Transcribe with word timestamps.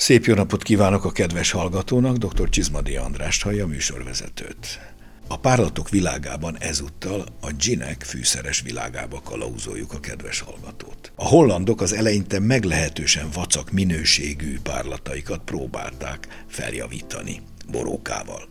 Szép 0.00 0.24
jó 0.24 0.34
napot 0.34 0.62
kívánok 0.62 1.04
a 1.04 1.12
kedves 1.12 1.50
hallgatónak, 1.50 2.16
dr. 2.16 2.48
Csizmadi 2.48 2.96
Andrást 2.96 3.42
hallja 3.42 3.66
műsorvezetőt. 3.66 4.80
A 5.28 5.38
párlatok 5.38 5.88
világában 5.88 6.56
ezúttal 6.58 7.24
a 7.40 7.52
ginek 7.52 8.02
fűszeres 8.02 8.60
világába 8.60 9.20
kalauzoljuk 9.24 9.92
a 9.92 10.00
kedves 10.00 10.40
hallgatót. 10.40 11.12
A 11.14 11.26
hollandok 11.26 11.80
az 11.80 11.92
eleinte 11.92 12.38
meglehetősen 12.38 13.28
vacak 13.32 13.70
minőségű 13.70 14.58
párlataikat 14.62 15.40
próbálták 15.44 16.44
feljavítani 16.48 17.40
borókával. 17.70 18.48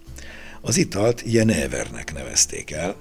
Az 0.61 0.77
italt 0.77 1.23
Jenevernek 1.25 2.13
nevezték 2.13 2.71
el, 2.71 2.95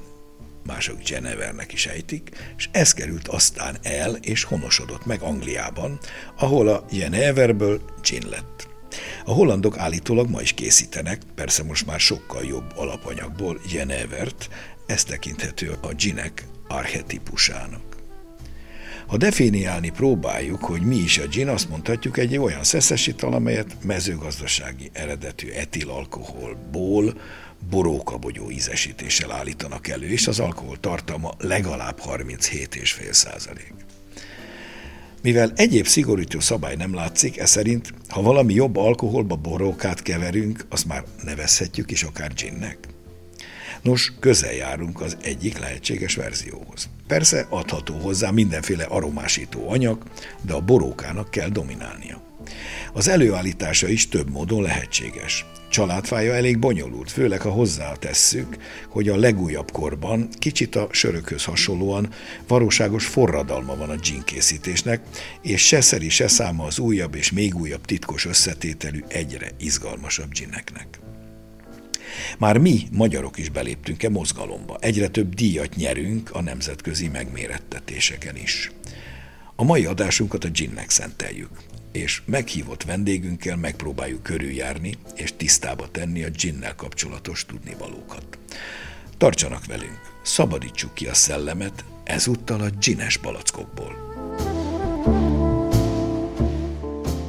mások 0.68 1.02
Genevernek 1.02 1.72
is 1.72 1.86
ejtik, 1.86 2.30
és 2.56 2.68
ez 2.72 2.92
került 2.92 3.28
aztán 3.28 3.76
el 3.82 4.14
és 4.14 4.44
honosodott 4.44 5.06
meg 5.06 5.20
Angliában, 5.20 5.98
ahol 6.38 6.68
a 6.68 6.84
Jeneverből 6.90 7.80
gin 8.02 8.22
lett. 8.30 8.68
A 9.24 9.32
hollandok 9.32 9.78
állítólag 9.78 10.30
ma 10.30 10.40
is 10.40 10.52
készítenek, 10.52 11.22
persze 11.34 11.62
most 11.62 11.86
már 11.86 12.00
sokkal 12.00 12.44
jobb 12.44 12.72
alapanyagból 12.76 13.60
Jenevert, 13.72 14.48
ez 14.86 15.04
tekinthető 15.04 15.76
a 15.80 15.94
ginek 15.94 16.46
archetipusának. 16.68 17.87
Ha 19.08 19.16
definiálni 19.16 19.90
próbáljuk, 19.90 20.64
hogy 20.64 20.80
mi 20.82 20.96
is 20.96 21.18
a 21.18 21.26
gin, 21.26 21.48
azt 21.48 21.68
mondhatjuk 21.68 22.18
egy 22.18 22.36
olyan 22.36 22.64
szeszes 22.64 23.06
ital, 23.06 23.32
amelyet 23.32 23.76
mezőgazdasági 23.84 24.90
eredetű 24.92 25.48
etilalkoholból 25.50 27.20
borókabogyó 27.70 28.50
ízesítéssel 28.50 29.32
állítanak 29.32 29.88
elő, 29.88 30.06
és 30.06 30.26
az 30.26 30.40
alkohol 30.40 30.80
tartalma 30.80 31.34
legalább 31.38 32.00
37,5 32.06 33.12
százalék. 33.12 33.74
Mivel 35.22 35.52
egyéb 35.56 35.86
szigorító 35.86 36.40
szabály 36.40 36.76
nem 36.76 36.94
látszik, 36.94 37.38
ez 37.38 37.50
szerint, 37.50 37.94
ha 38.08 38.22
valami 38.22 38.54
jobb 38.54 38.76
alkoholba 38.76 39.36
borókát 39.36 40.02
keverünk, 40.02 40.66
azt 40.68 40.86
már 40.86 41.04
nevezhetjük 41.24 41.90
is 41.90 42.02
akár 42.02 42.32
ginnek. 42.34 42.78
Nos, 43.82 44.12
közel 44.20 44.52
járunk 44.52 45.00
az 45.00 45.16
egyik 45.22 45.58
lehetséges 45.58 46.14
verzióhoz. 46.14 46.88
Persze 47.06 47.46
adható 47.48 47.94
hozzá 47.94 48.30
mindenféle 48.30 48.84
aromásító 48.84 49.70
anyag, 49.70 50.02
de 50.42 50.52
a 50.52 50.60
borókának 50.60 51.30
kell 51.30 51.48
dominálnia. 51.48 52.22
Az 52.92 53.08
előállítása 53.08 53.88
is 53.88 54.08
több 54.08 54.30
módon 54.30 54.62
lehetséges. 54.62 55.46
Családfája 55.70 56.34
elég 56.34 56.58
bonyolult, 56.58 57.10
főleg 57.10 57.40
ha 57.40 57.50
hozzátesszük, 57.50 58.56
hogy 58.88 59.08
a 59.08 59.16
legújabb 59.16 59.70
korban 59.70 60.28
kicsit 60.38 60.76
a 60.76 60.88
sörökhöz 60.90 61.44
hasonlóan 61.44 62.08
valóságos 62.46 63.06
forradalma 63.06 63.76
van 63.76 63.90
a 63.90 63.96
gin 63.96 64.22
készítésnek, 64.24 65.00
és 65.42 65.66
se 65.66 65.80
szeri, 65.80 66.08
se 66.08 66.28
száma 66.28 66.64
az 66.64 66.78
újabb 66.78 67.14
és 67.14 67.32
még 67.32 67.54
újabb 67.54 67.84
titkos 67.84 68.26
összetételű 68.26 69.04
egyre 69.08 69.50
izgalmasabb 69.58 70.32
gineknek. 70.32 70.98
Már 72.38 72.58
mi, 72.58 72.80
magyarok 72.92 73.38
is 73.38 73.48
beléptünk 73.48 74.02
e 74.02 74.08
mozgalomba. 74.08 74.76
Egyre 74.80 75.08
több 75.08 75.34
díjat 75.34 75.74
nyerünk 75.74 76.30
a 76.30 76.42
nemzetközi 76.42 77.08
megmérettetéseken 77.08 78.36
is. 78.36 78.70
A 79.56 79.64
mai 79.64 79.84
adásunkat 79.84 80.44
a 80.44 80.48
ginnek 80.48 80.90
szenteljük 80.90 81.50
és 81.92 82.22
meghívott 82.24 82.82
vendégünkkel 82.82 83.56
megpróbáljuk 83.56 84.22
körüljárni 84.22 84.94
és 85.14 85.32
tisztába 85.36 85.90
tenni 85.90 86.22
a 86.22 86.30
ginnel 86.30 86.74
kapcsolatos 86.74 87.44
tudnivalókat. 87.46 88.38
Tartsanak 89.16 89.66
velünk, 89.66 90.00
szabadítsuk 90.22 90.94
ki 90.94 91.06
a 91.06 91.14
szellemet, 91.14 91.84
ezúttal 92.04 92.60
a 92.60 92.70
gines 92.80 93.16
palackokból. 93.16 94.07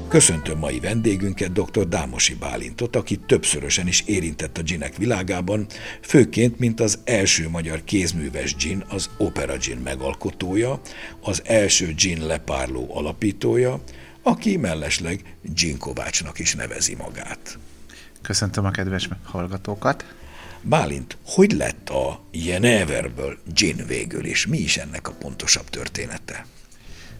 Köszöntöm 0.09 0.57
mai 0.57 0.79
vendégünket, 0.79 1.51
dr. 1.51 1.87
Dámosi 1.87 2.35
Bálintot, 2.35 2.95
aki 2.95 3.17
többszörösen 3.17 3.87
is 3.87 4.03
érintett 4.05 4.57
a 4.57 4.61
ginek 4.61 4.97
világában, 4.97 5.65
főként, 6.01 6.59
mint 6.59 6.79
az 6.79 6.99
első 7.03 7.49
magyar 7.49 7.83
kézműves 7.83 8.55
gin, 8.55 8.83
az 8.87 9.09
Opera 9.17 9.57
Gin 9.57 9.77
megalkotója, 9.77 10.81
az 11.21 11.41
első 11.45 11.93
gin 11.93 12.25
lepárló 12.25 12.95
alapítója, 12.95 13.81
aki 14.21 14.57
mellesleg 14.57 15.35
Gin 15.41 15.77
Kovácsnak 15.77 16.39
is 16.39 16.55
nevezi 16.55 16.95
magát. 16.95 17.57
Köszöntöm 18.21 18.65
a 18.65 18.71
kedves 18.71 19.09
hallgatókat. 19.23 20.15
Bálint, 20.61 21.17
hogy 21.25 21.51
lett 21.51 21.89
a 21.89 22.19
Jeneverből 22.31 23.37
gin 23.53 23.83
végül, 23.87 24.25
és 24.25 24.47
mi 24.47 24.57
is 24.57 24.77
ennek 24.77 25.07
a 25.07 25.11
pontosabb 25.11 25.69
története? 25.69 26.45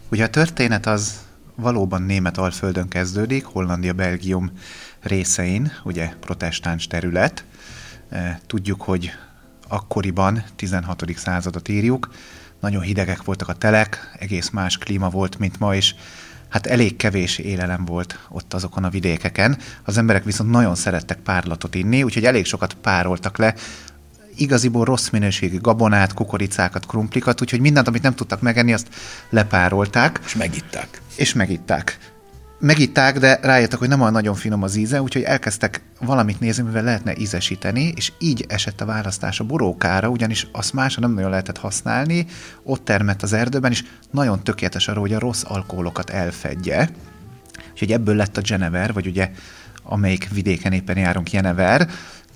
Ugye 0.08 0.24
a 0.24 0.30
történet 0.30 0.86
az 0.86 1.28
valóban 1.60 2.02
német 2.02 2.38
alföldön 2.38 2.88
kezdődik, 2.88 3.44
Hollandia-Belgium 3.44 4.50
részein, 5.00 5.72
ugye 5.84 6.12
protestáns 6.20 6.86
terület. 6.86 7.44
E, 8.08 8.40
tudjuk, 8.46 8.82
hogy 8.82 9.10
akkoriban, 9.68 10.44
16. 10.56 11.04
századot 11.16 11.68
írjuk, 11.68 12.10
nagyon 12.60 12.82
hidegek 12.82 13.24
voltak 13.24 13.48
a 13.48 13.54
telek, 13.54 14.16
egész 14.18 14.50
más 14.50 14.78
klíma 14.78 15.08
volt, 15.08 15.38
mint 15.38 15.58
ma, 15.58 15.74
és 15.74 15.94
hát 16.48 16.66
elég 16.66 16.96
kevés 16.96 17.38
élelem 17.38 17.84
volt 17.84 18.18
ott 18.28 18.54
azokon 18.54 18.84
a 18.84 18.90
vidékeken. 18.90 19.58
Az 19.84 19.96
emberek 19.98 20.24
viszont 20.24 20.50
nagyon 20.50 20.74
szerettek 20.74 21.18
párlatot 21.18 21.74
inni, 21.74 22.02
úgyhogy 22.02 22.24
elég 22.24 22.44
sokat 22.44 22.74
pároltak 22.74 23.38
le 23.38 23.54
igaziból 24.40 24.84
rossz 24.84 25.08
minőségű 25.08 25.58
gabonát, 25.60 26.14
kukoricákat, 26.14 26.86
krumplikat, 26.86 27.40
úgyhogy 27.40 27.60
mindent, 27.60 27.88
amit 27.88 28.02
nem 28.02 28.14
tudtak 28.14 28.40
megenni, 28.40 28.72
azt 28.72 28.88
lepárolták. 29.30 30.20
És 30.24 30.34
megitták. 30.34 31.00
És 31.16 31.32
megitták 31.32 31.98
megitták, 32.60 33.18
de 33.18 33.38
rájöttek, 33.42 33.78
hogy 33.78 33.88
nem 33.88 34.00
olyan 34.00 34.12
nagyon 34.12 34.34
finom 34.34 34.62
az 34.62 34.76
íze, 34.76 35.02
úgyhogy 35.02 35.22
elkezdtek 35.22 35.80
valamit 36.00 36.40
nézni, 36.40 36.62
mivel 36.62 36.82
lehetne 36.82 37.16
ízesíteni, 37.16 37.92
és 37.96 38.12
így 38.18 38.44
esett 38.48 38.80
a 38.80 38.84
választás 38.84 39.40
a 39.40 39.44
borókára, 39.44 40.08
ugyanis 40.08 40.46
azt 40.52 40.72
másra 40.72 41.00
nem 41.00 41.12
nagyon 41.12 41.30
lehetett 41.30 41.58
használni, 41.58 42.26
ott 42.62 42.84
termett 42.84 43.22
az 43.22 43.32
erdőben, 43.32 43.70
és 43.70 43.84
nagyon 44.10 44.42
tökéletes 44.42 44.88
arra, 44.88 45.00
hogy 45.00 45.12
a 45.12 45.18
rossz 45.18 45.42
alkoholokat 45.46 46.10
elfedje. 46.10 46.90
Úgyhogy 47.72 47.92
ebből 47.92 48.14
lett 48.14 48.36
a 48.36 48.40
Genever, 48.40 48.92
vagy 48.92 49.06
ugye 49.06 49.30
amelyik 49.82 50.28
vidéken 50.32 50.72
éppen 50.72 50.96
járunk 50.96 51.28
Genever, 51.28 51.88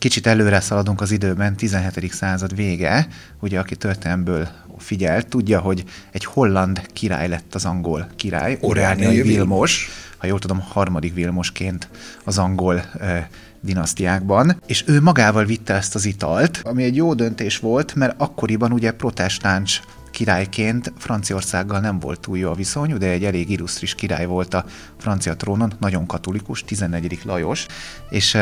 kicsit 0.04 0.26
előre 0.26 0.60
szaladunk 0.60 1.00
az 1.00 1.10
időben, 1.10 1.56
17. 1.56 2.12
század 2.12 2.54
vége, 2.54 3.08
ugye 3.40 3.58
aki 3.58 3.76
történelmből 3.76 4.48
figyelt, 4.78 5.28
tudja, 5.28 5.60
hogy 5.60 5.84
egy 6.10 6.24
holland 6.24 6.86
király 6.92 7.28
lett 7.28 7.54
az 7.54 7.64
angol 7.64 8.06
király, 8.16 8.58
Orániai 8.60 9.22
Vilmos, 9.22 9.88
ha 10.16 10.26
jól 10.26 10.38
tudom, 10.38 10.60
harmadik 10.60 11.14
Vilmosként 11.14 11.88
az 12.24 12.38
angol 12.38 12.84
e, 13.00 13.28
dinasztiákban, 13.60 14.60
és 14.66 14.84
ő 14.86 15.00
magával 15.00 15.44
vitte 15.44 15.74
ezt 15.74 15.94
az 15.94 16.04
italt, 16.04 16.60
ami 16.64 16.82
egy 16.82 16.96
jó 16.96 17.14
döntés 17.14 17.58
volt, 17.58 17.94
mert 17.94 18.14
akkoriban 18.16 18.72
ugye 18.72 18.92
protestáns 18.92 19.82
királyként 20.14 20.92
Franciaországgal 20.98 21.80
nem 21.80 21.98
volt 21.98 22.20
túl 22.20 22.38
jó 22.38 22.50
a 22.50 22.54
viszony, 22.54 22.98
de 22.98 23.06
egy 23.06 23.24
elég 23.24 23.50
illusztris 23.50 23.94
király 23.94 24.26
volt 24.26 24.54
a 24.54 24.64
francia 24.98 25.36
trónon, 25.36 25.72
nagyon 25.78 26.06
katolikus, 26.06 26.64
14. 26.64 27.18
Lajos, 27.24 27.66
és 28.10 28.38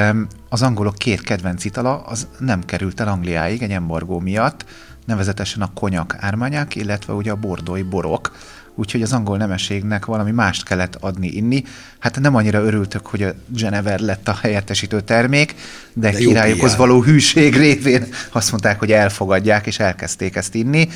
az 0.48 0.62
angolok 0.62 0.94
két 0.94 1.20
kedvenc 1.20 1.64
itala 1.64 2.02
az 2.02 2.26
nem 2.38 2.64
került 2.64 3.00
el 3.00 3.08
Angliáig 3.08 3.62
egy 3.62 3.70
embargó 3.70 4.18
miatt, 4.18 4.64
nevezetesen 5.04 5.62
a 5.62 5.72
konyak 5.74 6.16
ármányák, 6.18 6.74
illetve 6.74 7.12
ugye 7.12 7.30
a 7.30 7.36
bordói 7.36 7.82
borok, 7.82 8.36
úgyhogy 8.74 9.02
az 9.02 9.12
angol 9.12 9.36
nemességnek 9.36 10.04
valami 10.04 10.30
mást 10.30 10.64
kellett 10.64 10.96
adni, 11.00 11.28
inni. 11.28 11.64
Hát 11.98 12.20
nem 12.20 12.34
annyira 12.34 12.62
örültök, 12.62 13.06
hogy 13.06 13.22
a 13.22 13.34
Genever 13.46 14.00
lett 14.00 14.28
a 14.28 14.38
helyettesítő 14.42 15.00
termék, 15.00 15.54
de, 15.92 16.10
de 16.10 16.18
királyokhoz 16.18 16.76
való 16.76 17.02
hűség 17.02 17.56
révén 17.56 18.06
azt 18.32 18.50
mondták, 18.50 18.78
hogy 18.78 18.92
elfogadják, 18.92 19.66
és 19.66 19.78
elkezdték 19.78 20.36
ezt 20.36 20.54
inni 20.54 20.88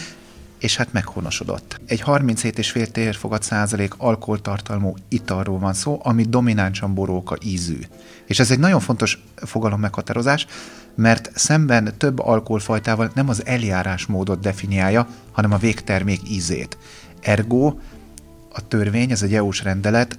és 0.58 0.76
hát 0.76 0.93
meghonosodott. 0.93 1.81
Egy 1.87 2.03
37,5 2.06 2.87
térfogad 2.87 3.43
százalék 3.43 3.94
alkoholtartalmú 3.97 4.94
italról 5.08 5.58
van 5.58 5.75
szó, 5.75 6.00
ami 6.03 6.23
dominánsan 6.23 6.94
boróka 6.94 7.37
ízű. 7.43 7.79
És 8.26 8.38
ez 8.38 8.50
egy 8.50 8.58
nagyon 8.58 8.81
fontos 8.81 9.23
fogalom 9.35 9.81
meghatározás, 9.81 10.47
mert 10.94 11.31
szemben 11.35 11.94
több 11.99 12.19
alkoholfajtával 12.19 13.11
nem 13.14 13.29
az 13.29 13.47
eljárásmódot 13.47 14.41
definiálja, 14.41 15.08
hanem 15.32 15.53
a 15.53 15.56
végtermék 15.58 16.31
ízét. 16.31 16.79
Ergo 17.20 17.75
a 18.52 18.69
törvény, 18.69 19.11
ez 19.11 19.23
egy 19.23 19.35
EU-s 19.35 19.62
rendelet, 19.62 20.19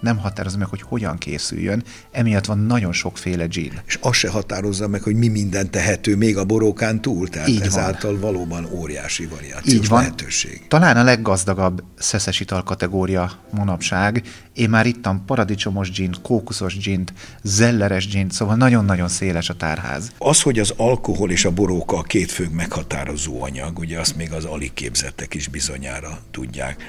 nem 0.00 0.18
határozza 0.18 0.58
meg, 0.58 0.68
hogy 0.68 0.82
hogyan 0.82 1.18
készüljön, 1.18 1.82
emiatt 2.12 2.44
van 2.44 2.58
nagyon 2.58 2.92
sokféle 2.92 3.46
gin. 3.46 3.80
És 3.86 3.98
azt 4.00 4.18
se 4.18 4.28
határozza 4.28 4.88
meg, 4.88 5.02
hogy 5.02 5.14
mi 5.14 5.28
minden 5.28 5.70
tehető 5.70 6.16
még 6.16 6.36
a 6.36 6.44
borókán 6.44 7.00
túl, 7.00 7.28
tehát 7.28 7.48
Így 7.48 7.60
ezáltal 7.60 8.10
van. 8.10 8.20
valóban 8.20 8.68
óriási 8.72 9.26
variációs 9.26 9.74
Így 9.74 9.88
van. 9.88 10.00
lehetőség. 10.00 10.64
Talán 10.68 10.96
a 10.96 11.02
leggazdagabb 11.02 11.82
szeszes 11.98 12.40
ital 12.40 12.62
kategória 12.62 13.30
manapság. 13.50 14.22
Én 14.52 14.70
már 14.70 14.86
ittam 14.86 15.24
paradicsomos 15.24 15.90
gin, 15.90 16.14
kókuszos 16.22 16.76
gin, 16.78 17.04
zelleres 17.42 18.08
gin, 18.08 18.30
szóval 18.30 18.56
nagyon-nagyon 18.56 19.08
széles 19.08 19.48
a 19.48 19.54
tárház. 19.54 20.10
Az, 20.18 20.42
hogy 20.42 20.58
az 20.58 20.72
alkohol 20.76 21.30
és 21.30 21.44
a 21.44 21.50
boróka 21.50 21.96
a 21.96 22.02
két 22.02 22.30
fő 22.30 22.48
meghatározó 22.52 23.42
anyag, 23.42 23.78
ugye 23.78 24.00
azt 24.00 24.16
még 24.16 24.32
az 24.32 24.44
alig 24.44 24.74
képzettek 24.74 25.34
is 25.34 25.48
bizonyára 25.48 26.18
tudják, 26.30 26.82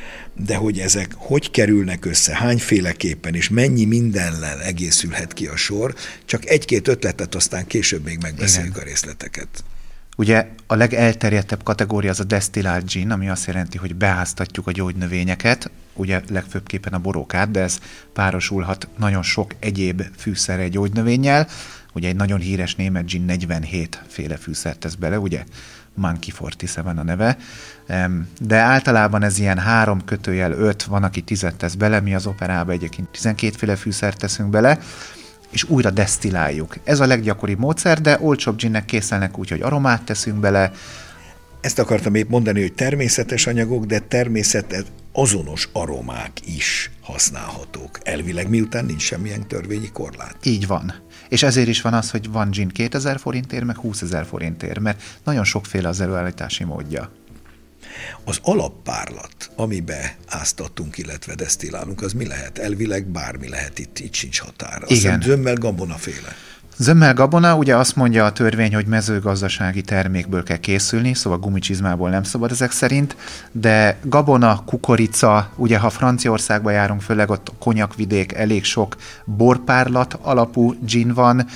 de 0.45 0.55
hogy 0.55 0.79
ezek 0.79 1.13
hogy 1.17 1.51
kerülnek 1.51 2.05
össze, 2.05 2.35
hányféleképpen 2.47 3.35
és 3.35 3.49
mennyi 3.49 3.85
mindennel 3.85 4.61
egészülhet 4.61 5.33
ki 5.33 5.47
a 5.47 5.55
sor, 5.55 5.95
csak 6.25 6.45
egy-két 6.45 6.87
ötletet 6.87 7.35
aztán 7.35 7.67
később 7.67 8.03
még 8.03 8.17
megbeszéljük 8.21 8.73
Igen. 8.73 8.83
a 8.83 8.89
részleteket. 8.89 9.63
Ugye 10.17 10.47
a 10.67 10.75
legelterjedtebb 10.75 11.63
kategória 11.63 12.09
az 12.09 12.19
a 12.19 12.23
desztillált 12.23 12.91
gin, 12.91 13.11
ami 13.11 13.29
azt 13.29 13.47
jelenti, 13.47 13.77
hogy 13.77 13.95
beáztatjuk 13.95 14.67
a 14.67 14.71
gyógynövényeket, 14.71 15.71
ugye 15.93 16.21
legfőbbképpen 16.29 16.93
a 16.93 16.99
borókát, 16.99 17.51
de 17.51 17.59
ez 17.59 17.79
párosulhat 18.13 18.87
nagyon 18.97 19.23
sok 19.23 19.51
egyéb 19.59 20.03
fűszerre 20.17 20.67
gyógynövényel. 20.67 21.47
Ugye 21.97 22.07
egy 22.07 22.15
nagyon 22.15 22.39
híres 22.39 22.75
német 22.75 23.05
gin 23.05 23.21
47 23.21 24.01
féle 24.07 24.37
fűszert 24.37 24.79
tesz 24.79 24.95
bele, 24.95 25.19
ugye 25.19 25.43
Monkey 25.93 26.33
47 26.39 26.77
a 26.77 27.03
neve, 27.03 27.37
de 28.39 28.55
általában 28.55 29.23
ez 29.23 29.39
ilyen 29.39 29.57
három 29.57 30.05
kötőjel 30.05 30.51
öt, 30.51 30.83
van, 30.83 31.03
aki 31.03 31.21
tizet 31.21 31.55
tesz 31.55 31.73
bele, 31.73 31.99
mi 31.99 32.15
az 32.15 32.25
operába 32.25 32.71
egyébként 32.71 33.09
12 33.09 33.57
féle 33.57 33.75
fűszert 33.75 34.17
teszünk 34.17 34.49
bele, 34.49 34.79
és 35.49 35.63
újra 35.63 35.89
desztiláljuk. 35.89 36.75
Ez 36.83 36.99
a 36.99 37.05
leggyakoribb 37.05 37.59
módszer, 37.59 38.01
de 38.01 38.17
olcsóbb 38.21 38.57
ginnek 38.57 38.85
készülnek 38.85 39.37
úgy, 39.37 39.49
hogy 39.49 39.61
aromát 39.61 40.03
teszünk 40.03 40.39
bele. 40.39 40.71
Ezt 41.61 41.79
akartam 41.79 42.15
épp 42.15 42.29
mondani, 42.29 42.61
hogy 42.61 42.73
természetes 42.73 43.47
anyagok, 43.47 43.85
de 43.85 43.99
természetes 43.99 44.83
azonos 45.11 45.69
aromák 45.73 46.31
is 46.45 46.91
használhatók. 47.01 47.99
Elvileg 48.03 48.49
miután 48.49 48.85
nincs 48.85 49.01
semmilyen 49.01 49.47
törvényi 49.47 49.91
korlát. 49.91 50.45
Így 50.45 50.67
van. 50.67 50.93
És 51.29 51.43
ezért 51.43 51.67
is 51.67 51.81
van 51.81 51.93
az, 51.93 52.11
hogy 52.11 52.31
van 52.31 52.49
gin 52.51 52.67
2000 52.67 53.19
forintért, 53.19 53.65
meg 53.65 53.77
20 53.77 54.01
ezer 54.01 54.25
forintért, 54.25 54.79
mert 54.79 55.01
nagyon 55.23 55.43
sokféle 55.43 55.87
az 55.87 56.01
előállítási 56.01 56.63
módja. 56.63 57.11
Az 58.23 58.39
alappárlat, 58.41 59.51
amibe 59.55 60.17
áztatunk, 60.27 60.97
illetve 60.97 61.35
desztillálunk, 61.35 62.01
az 62.01 62.13
mi 62.13 62.27
lehet? 62.27 62.57
Elvileg 62.57 63.05
bármi 63.05 63.49
lehet, 63.49 63.79
itt, 63.79 63.99
itt 63.99 64.13
sincs 64.13 64.39
határ. 64.39 64.81
Azt 64.81 64.91
Igen. 64.91 65.21
Zömmel 65.21 65.55
gabonaféle. 65.55 66.35
Zömmel 66.79 67.13
gabona, 67.13 67.55
ugye 67.55 67.75
azt 67.75 67.95
mondja 67.95 68.25
a 68.25 68.31
törvény, 68.31 68.73
hogy 68.73 68.85
mezőgazdasági 68.85 69.81
termékből 69.81 70.43
kell 70.43 70.57
készülni, 70.57 71.13
szóval 71.13 71.39
gumicsizmából 71.39 72.09
nem 72.09 72.23
szabad 72.23 72.51
ezek 72.51 72.71
szerint, 72.71 73.15
de 73.51 73.99
gabona, 74.03 74.61
kukorica, 74.65 75.49
ugye 75.55 75.77
ha 75.77 75.89
Franciaországba 75.89 76.71
járunk, 76.71 77.01
főleg 77.01 77.29
ott 77.29 77.51
konyakvidék, 77.59 78.33
elég 78.33 78.63
sok 78.63 78.95
borpárlat 79.25 80.17
alapú 80.21 80.75
gin 80.85 81.13
van, 81.13 81.47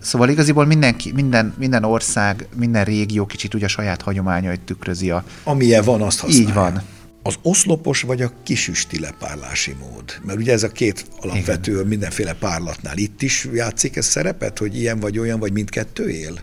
Szóval 0.00 0.28
igaziból 0.28 0.66
mindenki, 0.66 1.12
minden, 1.12 1.54
minden 1.58 1.84
ország, 1.84 2.48
minden 2.56 2.84
régió 2.84 3.26
kicsit 3.26 3.54
ugye 3.54 3.64
a 3.64 3.68
saját 3.68 4.02
hagyományait 4.02 4.60
tükrözi. 4.60 5.10
A... 5.10 5.24
Amilyen 5.44 5.84
van, 5.84 6.02
azt 6.02 6.20
használja. 6.20 6.48
Így 6.48 6.54
van. 6.54 6.82
Az 7.26 7.34
oszlopos 7.42 8.00
vagy 8.00 8.22
a 8.22 8.32
kisüsti 8.42 9.00
lepárlási 9.00 9.76
mód? 9.80 10.04
Mert 10.24 10.38
ugye 10.38 10.52
ez 10.52 10.62
a 10.62 10.68
két 10.68 11.06
alapvető 11.20 11.72
Igen. 11.72 11.86
mindenféle 11.86 12.32
párlatnál 12.32 12.96
itt 12.96 13.22
is 13.22 13.48
játszik 13.52 13.96
ez 13.96 14.06
szerepet, 14.06 14.58
hogy 14.58 14.78
ilyen 14.78 15.00
vagy 15.00 15.18
olyan, 15.18 15.38
vagy 15.38 15.52
mindkettő 15.52 16.08
él? 16.08 16.40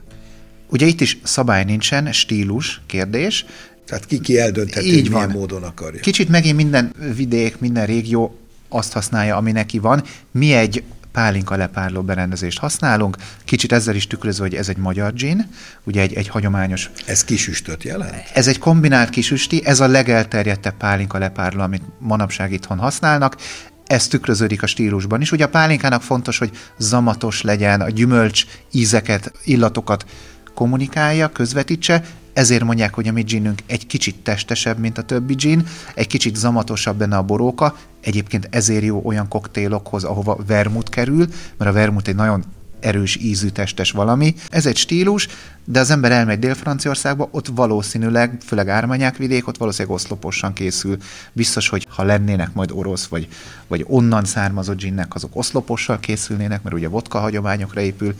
Ugye 0.69 0.85
itt 0.85 1.01
is 1.01 1.17
szabály 1.23 1.63
nincsen, 1.63 2.11
stílus 2.11 2.81
kérdés. 2.85 3.45
Tehát 3.85 4.05
ki 4.05 4.19
ki 4.19 4.39
eldöntheti, 4.39 4.85
Így 4.85 5.09
milyen 5.09 5.27
van. 5.27 5.37
módon 5.37 5.63
akarja. 5.63 5.99
Kicsit 5.99 6.29
megint 6.29 6.55
minden 6.55 6.93
vidék, 7.15 7.59
minden 7.59 7.85
régió 7.85 8.37
azt 8.69 8.91
használja, 8.91 9.35
ami 9.35 9.51
neki 9.51 9.79
van. 9.79 10.03
Mi 10.31 10.53
egy 10.53 10.83
pálinka 11.13 11.55
lepárló 11.55 12.01
berendezést 12.01 12.59
használunk, 12.59 13.17
kicsit 13.43 13.71
ezzel 13.71 13.95
is 13.95 14.07
tükrözve, 14.07 14.43
hogy 14.43 14.55
ez 14.55 14.69
egy 14.69 14.77
magyar 14.77 15.13
gin, 15.13 15.47
ugye 15.83 16.01
egy, 16.01 16.13
egy 16.13 16.27
hagyományos... 16.27 16.89
Ez 17.05 17.23
kisüstöt 17.23 17.83
jelent? 17.83 18.23
Ez 18.33 18.47
egy 18.47 18.59
kombinált 18.59 19.09
kisüsti, 19.09 19.65
ez 19.65 19.79
a 19.79 19.87
legelterjedtebb 19.87 20.77
pálinka 20.77 21.17
lepárló, 21.17 21.61
amit 21.61 21.83
manapság 21.99 22.51
itthon 22.51 22.77
használnak, 22.77 23.37
ez 23.85 24.07
tükröződik 24.07 24.63
a 24.63 24.67
stílusban 24.67 25.21
is. 25.21 25.31
Ugye 25.31 25.43
a 25.43 25.49
pálinkának 25.49 26.01
fontos, 26.01 26.37
hogy 26.37 26.51
zamatos 26.77 27.41
legyen, 27.41 27.81
a 27.81 27.89
gyümölcs 27.89 28.45
ízeket, 28.71 29.31
illatokat 29.43 30.05
kommunikálja, 30.53 31.27
közvetítse, 31.27 32.03
ezért 32.33 32.63
mondják, 32.63 32.93
hogy 32.93 33.07
a 33.07 33.11
mi 33.11 33.21
ginünk 33.21 33.59
egy 33.65 33.87
kicsit 33.87 34.15
testesebb, 34.15 34.77
mint 34.77 34.97
a 34.97 35.01
többi 35.01 35.33
gin, 35.33 35.67
egy 35.95 36.07
kicsit 36.07 36.35
zamatosabb 36.35 36.97
benne 36.97 37.17
a 37.17 37.21
boróka, 37.21 37.75
egyébként 38.03 38.47
ezért 38.51 38.83
jó 38.83 39.01
olyan 39.03 39.27
koktélokhoz, 39.27 40.03
ahova 40.03 40.37
vermut 40.47 40.89
kerül, 40.89 41.27
mert 41.57 41.71
a 41.71 41.73
vermut 41.73 42.07
egy 42.07 42.15
nagyon 42.15 42.43
erős 42.83 43.15
ízű 43.15 43.47
testes 43.47 43.91
valami. 43.91 44.35
Ez 44.49 44.65
egy 44.65 44.77
stílus, 44.77 45.27
de 45.65 45.79
az 45.79 45.89
ember 45.89 46.11
elmegy 46.11 46.39
Dél-Franciaországba, 46.39 47.27
ott 47.31 47.47
valószínűleg, 47.47 48.37
főleg 48.45 48.69
Ármányák 48.69 49.17
vidék, 49.17 49.47
ott 49.47 49.57
valószínűleg 49.57 49.95
oszloposan 49.95 50.53
készül. 50.53 50.97
Biztos, 51.33 51.69
hogy 51.69 51.87
ha 51.89 52.03
lennének 52.03 52.53
majd 52.53 52.71
orosz, 52.71 53.05
vagy, 53.05 53.27
vagy 53.67 53.85
onnan 53.87 54.25
származott 54.25 54.77
ginnek, 54.77 55.15
azok 55.15 55.35
oszlopossal 55.35 55.99
készülnének, 55.99 56.63
mert 56.63 56.75
ugye 56.75 56.87
vodka 56.87 57.19
hagyományokra 57.19 57.81
épül, 57.81 58.15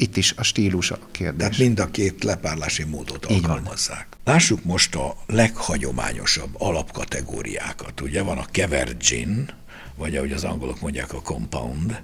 itt 0.00 0.16
is 0.16 0.34
a 0.36 0.42
stílus 0.42 0.90
a 0.90 0.98
kérdés. 1.10 1.38
Tehát 1.38 1.58
mind 1.58 1.80
a 1.80 1.90
két 1.90 2.24
lepárlási 2.24 2.84
módot 2.84 3.26
Így 3.30 3.36
alkalmazzák. 3.36 4.06
Van. 4.24 4.34
Lássuk 4.34 4.64
most 4.64 4.94
a 4.94 5.16
leghagyományosabb 5.26 6.50
alapkategóriákat. 6.58 8.00
Ugye 8.00 8.22
van 8.22 8.38
a 8.38 8.44
kever 8.50 8.96
gin, 8.96 9.48
vagy 9.96 10.16
ahogy 10.16 10.32
az 10.32 10.44
angolok 10.44 10.80
mondják, 10.80 11.12
a 11.12 11.20
compound. 11.20 12.02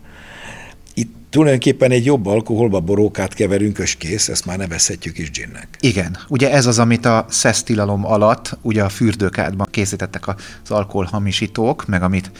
Itt 0.95 1.15
tulajdonképpen 1.31 1.91
egy 1.91 2.05
jobb 2.05 2.27
alkoholba 2.27 2.81
borókát 2.81 3.35
keverünk, 3.35 3.79
és 3.79 3.97
kész, 3.97 4.29
ezt 4.29 4.47
már 4.47 4.59
nevezhetjük 4.59 5.19
is 5.19 5.31
ginnek. 5.31 5.69
Igen, 5.81 6.19
ugye 6.29 6.51
ez 6.51 6.67
az, 6.67 6.79
amit 6.79 7.05
a 7.05 7.27
szesztilalom 7.29 8.07
alatt, 8.07 8.59
ugye 8.63 8.83
a 8.83 8.89
fürdőkádban 8.89 9.67
készítettek 9.71 10.29
az 10.29 10.37
alkoholhamisítók, 10.69 11.87
meg 11.87 12.03
amit 12.03 12.31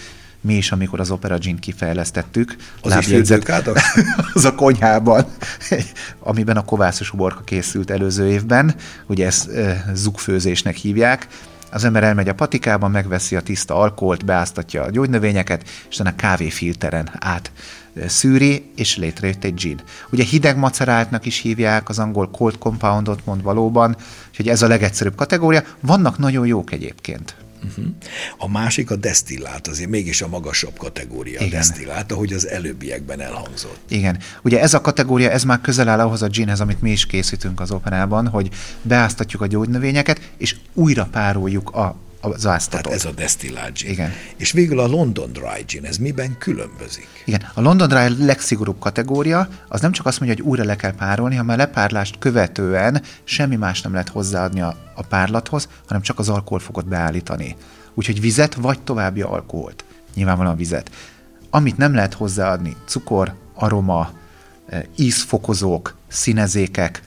mi 0.45 0.55
is, 0.55 0.73
amikor 0.73 1.01
az 1.01 1.11
Opera 1.11 1.39
Gin 1.39 1.59
kifejlesztettük. 1.59 2.57
Az 2.81 2.97
is 2.99 3.07
Az 4.35 4.45
a 4.45 4.55
konyhában, 4.55 5.27
amiben 6.19 6.57
a 6.57 6.65
kovászos 6.65 7.13
uborka 7.13 7.43
készült 7.45 7.91
előző 7.91 8.29
évben, 8.29 8.75
ugye 9.07 9.27
ezt 9.27 9.49
e, 9.49 9.85
zugfőzésnek 9.95 10.77
hívják, 10.77 11.29
az 11.71 11.85
ember 11.85 12.05
elmegy 12.05 12.29
a 12.29 12.35
patikában, 12.35 12.91
megveszi 12.91 13.37
a 13.37 13.41
tiszta 13.41 13.75
alkoholt, 13.75 14.25
beáztatja 14.25 14.83
a 14.83 14.91
gyógynövényeket, 14.91 15.69
és 15.89 15.99
utána 15.99 16.17
kávéfilteren 16.17 17.11
át 17.19 17.53
szűri, 18.07 18.71
és 18.77 18.97
létrejött 18.97 19.45
egy 19.45 19.55
gin. 19.55 19.81
Ugye 20.11 20.25
hideg 20.25 20.57
maceráltnak 20.57 21.27
is 21.27 21.39
hívják, 21.39 21.89
az 21.89 21.99
angol 21.99 22.31
cold 22.31 22.59
compoundot 22.59 23.25
mond 23.25 23.43
valóban, 23.43 23.97
úgyhogy 24.29 24.49
ez 24.49 24.63
a 24.63 24.69
legegyszerűbb 24.69 25.15
kategória. 25.15 25.63
Vannak 25.81 26.19
nagyon 26.19 26.47
jók 26.47 26.73
egyébként. 26.73 27.44
Uh-huh. 27.69 27.85
A 28.39 28.49
másik 28.49 28.91
a 28.91 28.97
desztillát, 28.97 29.67
azért 29.67 29.91
mégis 29.91 30.23
a 30.23 30.29
magasabb 30.29 30.77
kategória 30.77 31.35
Igen. 31.35 31.49
a 31.49 31.51
desztillát, 31.51 32.13
ahogy 32.13 32.33
az 32.33 32.49
előbbiekben 32.49 33.21
elhangzott. 33.21 33.79
Igen. 33.89 34.19
Ugye 34.43 34.61
ez 34.61 34.75
a 34.75 34.81
kategória, 34.81 35.31
ez 35.31 35.45
már 35.45 35.61
közel 35.61 35.89
áll 35.89 36.01
ahhoz 36.01 36.23
a 36.23 36.27
ginhez, 36.27 36.61
amit 36.61 36.83
mi 36.83 36.91
is 36.91 37.07
készítünk 37.07 37.61
az 37.61 37.71
operában, 37.71 38.29
hogy 38.29 38.51
beáztatjuk 38.83 39.43
a 39.43 39.47
gyógynövényeket, 39.47 40.31
és 40.37 40.57
újra 40.73 41.09
pároljuk 41.11 41.71
a 41.71 41.97
az 42.33 42.47
áztatot. 42.47 42.83
Tehát 42.83 42.99
ez 42.99 43.05
a 43.05 43.13
desztillált 43.13 43.75
gin. 43.79 43.91
Igen. 43.91 44.13
És 44.37 44.53
végül 44.53 44.79
a 44.79 44.87
London 44.87 45.33
Dry 45.33 45.65
Gin, 45.67 45.85
ez 45.85 45.97
miben 45.97 46.39
különbözik? 46.39 47.09
Igen, 47.25 47.51
a 47.55 47.61
London 47.61 47.89
Dry 47.89 48.25
legszigorúbb 48.25 48.79
kategória, 48.79 49.49
az 49.69 49.81
nem 49.81 49.93
csak 49.93 50.07
azt 50.07 50.21
mondja, 50.21 50.39
hogy 50.39 50.51
újra 50.51 50.65
le 50.65 50.77
kell 50.77 50.95
párolni, 50.95 51.35
hanem 51.35 51.55
a 51.55 51.57
lepárlást 51.57 52.19
követően 52.19 53.03
semmi 53.25 53.57
más 53.57 53.83
nem 53.83 53.93
lehet 53.93 54.09
hozzáadni 54.09 54.61
a, 54.61 54.77
a 54.95 55.03
párlathoz, 55.03 55.69
hanem 55.87 56.03
csak 56.03 56.19
az 56.19 56.29
alkohol 56.29 56.59
fogod 56.59 56.87
beállítani. 56.87 57.57
Úgyhogy 57.95 58.21
vizet 58.21 58.55
vagy 58.55 58.81
további 58.81 59.23
alkoholt. 59.23 59.85
Nyilvánvalóan 60.15 60.57
vizet. 60.57 60.91
Amit 61.51 61.77
nem 61.77 61.95
lehet 61.95 62.15
hozzáadni, 62.15 62.77
cukor, 62.87 63.35
aroma, 63.55 64.11
eh, 64.67 64.83
ízfokozók, 64.97 65.97
színezékek, 66.09 67.03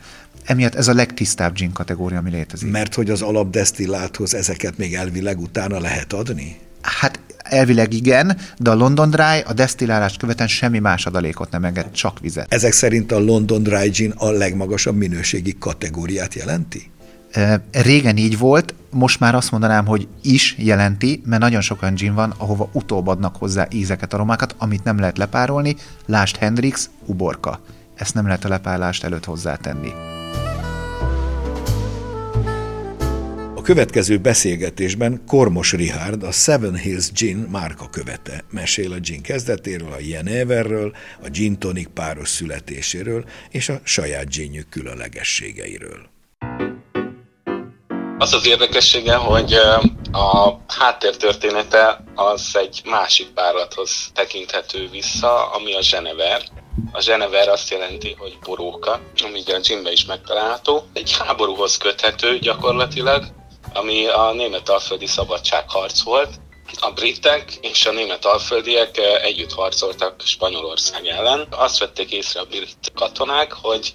emiatt 0.47 0.75
ez 0.75 0.87
a 0.87 0.93
legtisztább 0.93 1.53
gin 1.53 1.71
kategória, 1.71 2.17
ami 2.17 2.29
létezik. 2.29 2.71
Mert 2.71 2.95
hogy 2.95 3.09
az 3.09 3.21
alapdesztilláthoz 3.21 4.33
ezeket 4.33 4.77
még 4.77 4.93
elvileg 4.93 5.39
utána 5.39 5.79
lehet 5.79 6.13
adni? 6.13 6.57
Hát 6.81 7.19
elvileg 7.37 7.93
igen, 7.93 8.37
de 8.57 8.69
a 8.69 8.75
London 8.75 9.09
Dry 9.09 9.41
a 9.45 9.53
desztillálást 9.53 10.17
követően 10.17 10.47
semmi 10.47 10.79
más 10.79 11.05
adalékot 11.05 11.51
nem 11.51 11.63
enged, 11.63 11.91
csak 11.91 12.19
vizet. 12.19 12.53
Ezek 12.53 12.71
szerint 12.71 13.11
a 13.11 13.19
London 13.19 13.63
Dry 13.63 13.89
Gin 13.89 14.13
a 14.17 14.29
legmagasabb 14.29 14.95
minőségi 14.95 15.55
kategóriát 15.59 16.33
jelenti? 16.33 16.91
Régen 17.71 18.17
így 18.17 18.37
volt, 18.37 18.73
most 18.91 19.19
már 19.19 19.35
azt 19.35 19.51
mondanám, 19.51 19.85
hogy 19.85 20.07
is 20.21 20.55
jelenti, 20.57 21.21
mert 21.25 21.41
nagyon 21.41 21.61
sok 21.61 21.81
olyan 21.81 21.93
gin 21.93 22.13
van, 22.13 22.33
ahova 22.37 22.69
utóbb 22.71 23.07
adnak 23.07 23.35
hozzá 23.35 23.67
ízeket, 23.71 24.13
aromákat, 24.13 24.55
amit 24.57 24.83
nem 24.83 24.99
lehet 24.99 25.17
lepárolni. 25.17 25.75
Lást 26.05 26.35
Hendrix, 26.35 26.89
uborka. 27.05 27.61
Ezt 27.95 28.13
nem 28.13 28.25
lehet 28.25 28.45
a 28.45 28.49
lepárlást 28.49 29.03
előtt 29.03 29.25
hozzátenni. 29.25 29.89
Következő 33.67 34.17
beszélgetésben 34.17 35.23
Kormos 35.27 35.73
Richard, 35.73 36.23
a 36.23 36.31
Seven 36.31 36.75
Hills 36.75 37.11
Gin 37.11 37.37
márka 37.37 37.89
követe 37.89 38.43
mesél 38.51 38.91
a 38.91 38.99
gin 38.99 39.21
kezdetéről, 39.21 39.91
a 39.91 39.99
Jeneverről, 39.99 40.95
a 41.23 41.29
gin 41.29 41.59
tonic 41.59 41.89
páros 41.93 42.29
születéséről 42.29 43.25
és 43.49 43.69
a 43.69 43.79
saját 43.83 44.29
ginjük 44.29 44.69
különlegességeiről. 44.69 45.99
Az 48.17 48.33
az 48.33 48.47
érdekessége, 48.47 49.15
hogy 49.15 49.53
a 50.11 50.59
háttértörténete 50.67 52.03
az 52.15 52.51
egy 52.53 52.81
másik 52.85 53.27
párlathoz 53.27 54.11
tekinthető 54.13 54.89
vissza, 54.91 55.51
ami 55.51 55.75
a 55.75 55.81
Zsenever. 55.81 56.41
A 56.91 57.01
Zsenever 57.01 57.47
azt 57.47 57.71
jelenti, 57.71 58.15
hogy 58.17 58.37
boróka, 58.45 59.01
ami 59.23 59.39
a 59.45 59.59
gymbe 59.59 59.91
is 59.91 60.05
megtalálható. 60.05 60.87
Egy 60.93 61.17
háborúhoz 61.17 61.77
köthető 61.77 62.39
gyakorlatilag, 62.39 63.35
ami 63.77 64.07
a 64.07 64.31
német 64.31 64.69
alföldi 64.69 65.05
szabadságharc 65.05 66.01
volt. 66.01 66.39
A 66.79 66.91
britek 66.91 67.57
és 67.61 67.85
a 67.85 67.91
német 67.91 68.25
alföldiek 68.25 68.97
együtt 69.21 69.53
harcoltak 69.53 70.21
Spanyolország 70.25 71.05
ellen. 71.05 71.47
Azt 71.51 71.79
vették 71.79 72.11
észre 72.11 72.39
a 72.39 72.45
brit 72.45 72.91
katonák, 72.93 73.53
hogy 73.53 73.93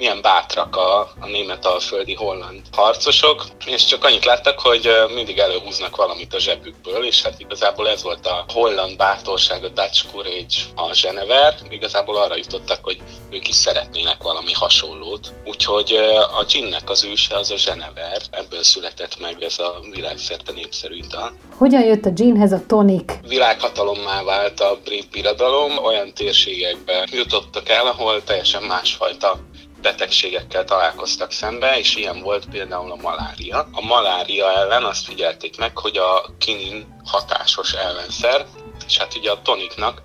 milyen 0.00 0.22
bátrak 0.22 0.76
a, 0.76 1.00
a 1.00 1.26
német 1.26 1.66
alföldi 1.66 2.14
holland 2.14 2.60
harcosok, 2.72 3.44
és 3.66 3.84
csak 3.84 4.04
annyit 4.04 4.24
láttak, 4.24 4.60
hogy 4.60 4.90
mindig 5.14 5.38
előhúznak 5.38 5.96
valamit 5.96 6.34
a 6.34 6.38
zsebükből, 6.38 7.04
és 7.04 7.22
hát 7.22 7.40
igazából 7.40 7.88
ez 7.88 8.02
volt 8.02 8.26
a 8.26 8.44
holland 8.52 8.96
bátorság, 8.96 9.64
a 9.64 9.68
Dutch 9.68 10.06
Courage, 10.12 10.56
a 10.74 10.98
Genever, 11.02 11.54
igazából 11.70 12.16
arra 12.16 12.36
jutottak, 12.36 12.78
hogy 12.82 12.98
ők 13.30 13.48
is 13.48 13.54
szeretnének 13.54 14.22
valami 14.22 14.52
hasonlót. 14.52 15.32
Úgyhogy 15.44 15.92
a 16.38 16.44
ginnek 16.44 16.90
az 16.90 17.04
őse 17.04 17.36
az 17.36 17.50
a 17.50 17.54
Genever, 17.64 18.22
ebből 18.30 18.62
született 18.62 19.20
meg 19.20 19.42
ez 19.42 19.58
a 19.58 19.80
világszerte 19.90 20.52
népszerű 20.52 20.94
ital. 20.94 21.32
Hogyan 21.56 21.84
jött 21.84 22.04
a 22.04 22.10
ginhez 22.10 22.52
a 22.52 22.62
tonik? 22.66 23.12
Világhatalommá 23.28 24.22
vált 24.22 24.60
a 24.60 24.78
brit 24.84 25.10
birodalom, 25.10 25.84
olyan 25.84 26.14
térségekbe 26.14 27.08
jutottak 27.12 27.68
el, 27.68 27.86
ahol 27.86 28.24
teljesen 28.24 28.62
másfajta 28.62 29.38
betegségekkel 29.82 30.64
találkoztak 30.64 31.32
szembe, 31.32 31.78
és 31.78 31.96
ilyen 31.96 32.20
volt 32.20 32.46
például 32.50 32.90
a 32.90 32.96
malária. 32.96 33.68
A 33.72 33.80
malária 33.80 34.52
ellen 34.52 34.84
azt 34.84 35.04
figyelték 35.04 35.58
meg, 35.58 35.78
hogy 35.78 35.96
a 35.96 36.24
kinin 36.38 36.96
hatásos 37.04 37.72
ellenszer, 37.72 38.46
és 38.86 38.98
hát 38.98 39.16
ugye 39.16 39.30
a 39.30 39.42
toniknak 39.42 40.02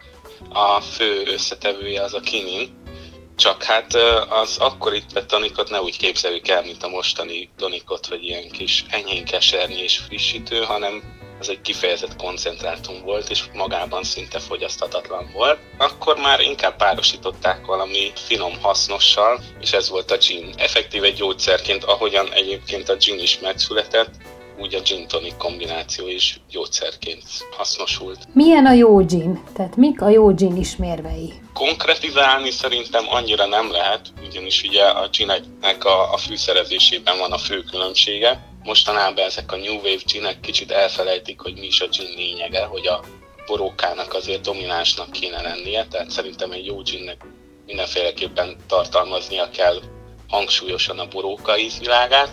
a 0.50 0.82
fő 0.82 1.24
összetevője 1.26 2.04
az 2.04 2.14
a 2.14 2.20
kinin, 2.20 2.84
csak 3.36 3.64
hát 3.64 3.94
az 4.30 4.58
akkori 4.58 5.04
tonikot 5.28 5.70
ne 5.70 5.82
úgy 5.82 5.98
képzeljük 5.98 6.48
el, 6.48 6.62
mint 6.62 6.84
a 6.84 6.88
mostani 6.88 7.50
tonikot, 7.58 8.06
hogy 8.06 8.24
ilyen 8.24 8.50
kis 8.50 8.86
enyhén 8.90 9.26
keserni 9.26 9.78
és 9.78 9.98
frissítő, 9.98 10.64
hanem 10.64 11.15
ez 11.40 11.48
egy 11.48 11.62
kifejezett 11.62 12.16
koncentrátum 12.16 13.02
volt, 13.04 13.30
és 13.30 13.44
magában 13.54 14.04
szinte 14.04 14.40
fogyaszthatatlan 14.40 15.30
volt. 15.34 15.60
Akkor 15.78 16.18
már 16.18 16.40
inkább 16.40 16.76
párosították 16.76 17.66
valami 17.66 18.12
finom 18.16 18.62
hasznossal, 18.62 19.42
és 19.60 19.72
ez 19.72 19.90
volt 19.90 20.12
a 20.12 20.18
gin. 20.18 20.54
Effektív 20.58 21.04
egy 21.04 21.16
gyógyszerként, 21.16 21.84
ahogyan 21.84 22.34
egyébként 22.34 22.90
a 22.90 22.96
gin 22.96 23.20
is 23.20 23.40
megszületett, 23.40 24.10
úgy 24.60 24.76
a 24.76 24.80
gin 24.80 25.08
tonic 25.08 25.38
kombináció 25.38 26.08
is 26.08 26.40
gyógyszerként 26.50 27.24
hasznosult. 27.58 28.18
Milyen 28.34 28.66
a 28.66 28.74
jó 28.74 29.06
gin? 29.06 29.44
Tehát 29.54 29.76
mik 29.76 30.02
a 30.02 30.10
jó 30.10 30.34
gin 30.34 30.56
ismérvei? 30.58 31.34
Konkretizálni 31.54 32.52
szerintem 32.52 33.06
annyira 33.10 33.46
nem 33.46 33.72
lehet, 33.72 34.02
ugyanis 34.28 34.64
ugye 34.64 34.84
a 34.84 35.10
gineknek 35.12 35.86
a, 35.86 36.14
a 36.14 36.18
fűszerezésében 36.18 37.18
van 37.18 37.32
a 37.32 37.38
fő 37.38 37.62
különbsége 37.62 38.55
mostanában 38.66 39.26
ezek 39.26 39.52
a 39.52 39.56
New 39.56 39.76
Wave 39.76 40.02
ginek 40.06 40.40
kicsit 40.40 40.72
elfelejtik, 40.72 41.40
hogy 41.40 41.54
mi 41.54 41.66
is 41.66 41.82
a 41.82 41.88
gin 41.88 42.16
lényege, 42.16 42.64
hogy 42.64 42.88
a 42.88 43.04
borókának 43.46 44.14
azért 44.14 44.42
dominánsnak 44.42 45.12
kéne 45.12 45.42
lennie, 45.42 45.86
tehát 45.86 46.10
szerintem 46.10 46.52
egy 46.52 46.66
jó 46.66 46.82
ginnek 46.82 47.26
mindenféleképpen 47.66 48.58
tartalmaznia 48.68 49.50
kell 49.50 49.82
hangsúlyosan 50.28 51.00
a 51.00 51.08
boróka 51.08 51.58
ízvilágát, 51.58 52.30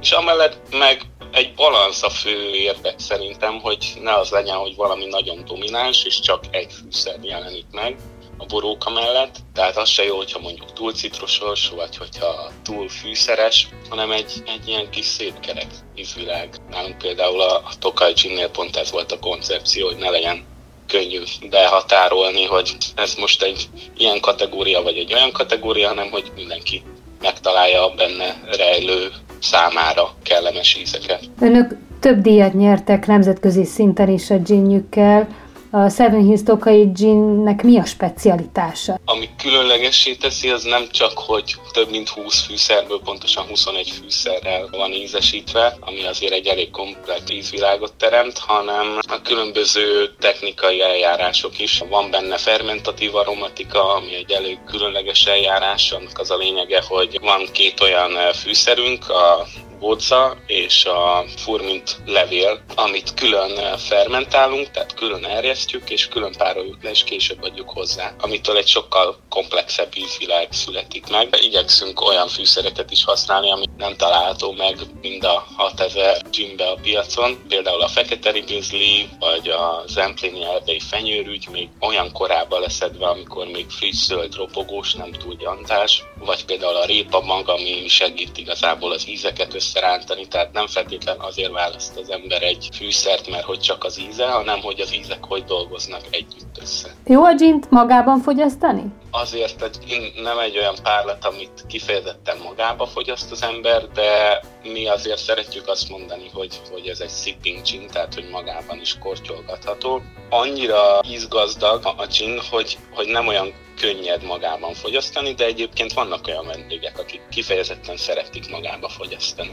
és 0.00 0.10
amellett 0.10 0.58
meg 0.70 1.00
egy 1.32 1.54
balansz 1.54 2.02
a 2.02 2.10
fő 2.10 2.54
érdek 2.54 2.98
szerintem, 2.98 3.60
hogy 3.60 3.92
ne 4.00 4.14
az 4.14 4.30
legyen, 4.30 4.56
hogy 4.56 4.74
valami 4.76 5.04
nagyon 5.04 5.44
domináns, 5.44 6.04
és 6.04 6.20
csak 6.20 6.44
egy 6.50 6.72
fűszer 6.72 7.18
jelenik 7.22 7.66
meg, 7.70 7.96
a 8.38 8.44
boróka 8.44 8.90
mellett, 8.90 9.36
tehát 9.54 9.76
az 9.76 9.88
se 9.88 10.04
jó, 10.04 10.16
hogyha 10.16 10.38
mondjuk 10.38 10.72
túl 10.72 10.92
citrusos, 10.92 11.68
vagy 11.68 11.96
hogyha 11.96 12.50
túl 12.62 12.88
fűszeres, 12.88 13.68
hanem 13.88 14.10
egy, 14.10 14.42
egy 14.46 14.68
ilyen 14.68 14.90
kis 14.90 15.06
szép 15.06 15.40
kerek 15.40 15.66
ízvilág. 15.94 16.48
Nálunk 16.70 16.98
például 16.98 17.40
a, 17.40 17.56
a 17.56 17.70
Tokai 17.78 18.12
Ginnél 18.12 18.48
pont 18.48 18.76
ez 18.76 18.90
volt 18.90 19.12
a 19.12 19.18
koncepció, 19.18 19.86
hogy 19.86 19.96
ne 19.96 20.10
legyen 20.10 20.44
könnyű 20.86 21.22
behatárolni, 21.50 22.44
hogy 22.44 22.76
ez 22.94 23.14
most 23.14 23.42
egy 23.42 23.68
ilyen 23.96 24.20
kategória, 24.20 24.82
vagy 24.82 24.96
egy 24.96 25.12
olyan 25.12 25.32
kategória, 25.32 25.88
hanem 25.88 26.10
hogy 26.10 26.32
mindenki 26.34 26.82
megtalálja 27.20 27.84
a 27.84 27.94
benne 27.94 28.40
rejlő 28.56 29.12
számára 29.40 30.14
kellemes 30.22 30.76
ízeket. 30.76 31.20
Önök 31.40 31.76
több 32.00 32.20
díjat 32.20 32.54
nyertek 32.54 33.06
nemzetközi 33.06 33.64
szinten 33.64 34.08
is 34.08 34.30
a 34.30 34.38
ginjükkel 34.38 35.28
a 35.76 35.88
Seven 35.88 36.24
Hills 36.24 36.42
Tokai 36.42 36.90
Ginnek 36.92 37.62
mi 37.62 37.78
a 37.78 37.84
specialitása? 37.84 38.98
Ami 39.04 39.28
különlegessé 39.38 40.14
teszi, 40.14 40.50
az 40.50 40.62
nem 40.62 40.88
csak, 40.90 41.18
hogy 41.18 41.56
több 41.72 41.90
mint 41.90 42.08
20 42.08 42.46
fűszerből 42.46 43.00
pontosan 43.04 43.44
21 43.46 43.90
fűszerrel 43.90 44.68
van 44.70 44.92
ízesítve, 44.92 45.76
ami 45.80 46.04
azért 46.06 46.32
egy 46.32 46.46
elég 46.46 46.70
komplex 46.70 47.30
ízvilágot 47.30 47.94
teremt, 47.94 48.38
hanem 48.38 48.98
a 49.08 49.22
különböző 49.22 50.14
technikai 50.18 50.80
eljárások 50.80 51.58
is. 51.58 51.82
Van 51.88 52.10
benne 52.10 52.36
fermentatív 52.36 53.14
aromatika, 53.14 53.94
ami 53.94 54.14
egy 54.14 54.30
elég 54.30 54.58
különleges 54.66 55.26
eljárás, 55.26 55.92
annak 55.92 56.18
az 56.18 56.30
a 56.30 56.36
lényege, 56.36 56.82
hogy 56.88 57.18
van 57.20 57.48
két 57.52 57.80
olyan 57.80 58.32
fűszerünk, 58.32 59.08
a 59.08 59.46
bodza 59.78 60.36
és 60.46 60.84
a 60.84 61.24
furmint 61.36 61.96
levél, 62.06 62.60
amit 62.74 63.14
külön 63.14 63.78
fermentálunk, 63.78 64.70
tehát 64.70 64.94
külön 64.94 65.24
erjesztjük, 65.24 65.90
és 65.90 66.08
külön 66.08 66.32
pároljuk 66.38 66.82
le, 66.82 66.90
és 66.90 67.04
később 67.04 67.42
adjuk 67.42 67.70
hozzá, 67.70 68.14
amitől 68.20 68.56
egy 68.56 68.66
sokkal 68.66 69.16
komplexebb 69.28 69.96
ízvilág 69.96 70.48
születik 70.50 71.08
meg. 71.10 71.38
Igyekszünk 71.42 72.00
olyan 72.00 72.28
fűszereket 72.28 72.90
is 72.90 73.04
használni, 73.04 73.50
ami 73.50 73.64
nem 73.76 73.96
található 73.96 74.52
meg 74.52 74.76
mind 75.00 75.24
a 75.24 75.46
6000 75.56 76.22
gymbe 76.30 76.68
a 76.68 76.78
piacon. 76.82 77.44
Például 77.48 77.80
a 77.80 77.88
fekete 77.88 78.30
ribizli, 78.30 79.08
vagy 79.18 79.48
a 79.48 79.82
zemplényi 79.86 80.44
erdei 80.44 80.80
fenyőrügy 80.80 81.48
még 81.52 81.68
olyan 81.80 82.12
korában 82.12 82.60
leszedve, 82.60 83.06
amikor 83.06 83.46
még 83.46 83.70
friss 83.70 84.04
zöld 84.04 84.34
ropogós, 84.34 84.94
nem 84.94 85.12
túl 85.12 85.34
gyantás, 85.34 86.02
vagy 86.18 86.44
például 86.44 86.76
a 86.76 86.84
répa 86.84 87.20
mag, 87.20 87.48
ami 87.48 87.88
segít 87.88 88.38
igazából 88.38 88.92
az 88.92 89.08
ízeket 89.08 89.54
összerántani, 89.66 90.26
tehát 90.26 90.52
nem 90.52 90.66
feltétlen 90.66 91.16
azért 91.20 91.50
választ 91.52 91.96
az 91.96 92.10
ember 92.10 92.42
egy 92.42 92.68
fűszert, 92.76 93.30
mert 93.30 93.44
hogy 93.44 93.60
csak 93.60 93.84
az 93.84 94.00
íze, 94.00 94.26
hanem 94.26 94.60
hogy 94.60 94.80
az 94.80 94.94
ízek 94.94 95.24
hogy 95.24 95.44
dolgoznak 95.44 96.00
együtt 96.10 96.58
össze. 96.60 96.94
Jó 97.06 97.24
a 97.24 97.34
gint 97.34 97.70
magában 97.70 98.20
fogyasztani? 98.20 98.82
Azért 99.10 99.62
a 99.62 99.68
gin 99.86 100.12
nem 100.22 100.38
egy 100.38 100.58
olyan 100.58 100.74
párlat, 100.82 101.24
amit 101.24 101.64
kifejezetten 101.66 102.36
magába 102.38 102.86
fogyaszt 102.86 103.30
az 103.30 103.42
ember, 103.42 103.88
de 103.88 104.40
mi 104.62 104.86
azért 104.88 105.18
szeretjük 105.18 105.68
azt 105.68 105.88
mondani, 105.88 106.30
hogy, 106.32 106.60
hogy 106.70 106.86
ez 106.86 107.00
egy 107.00 107.10
sipping 107.10 107.62
gin, 107.62 107.86
tehát 107.86 108.14
hogy 108.14 108.28
magában 108.30 108.80
is 108.80 108.98
kortyolgatható. 108.98 110.02
Annyira 110.30 111.00
ízgazdag 111.08 111.84
a 111.84 112.06
gin, 112.06 112.40
hogy, 112.50 112.78
hogy 112.94 113.06
nem 113.06 113.26
olyan 113.26 113.52
könnyed 113.80 114.22
magában 114.22 114.74
fogyasztani, 114.74 115.34
de 115.34 115.44
egyébként 115.44 115.92
vannak 115.92 116.26
olyan 116.26 116.46
vendégek, 116.46 116.98
akik 116.98 117.20
kifejezetten 117.36 117.96
szeretik 117.96 118.50
magába 118.50 118.88
fogyasztani. 118.88 119.50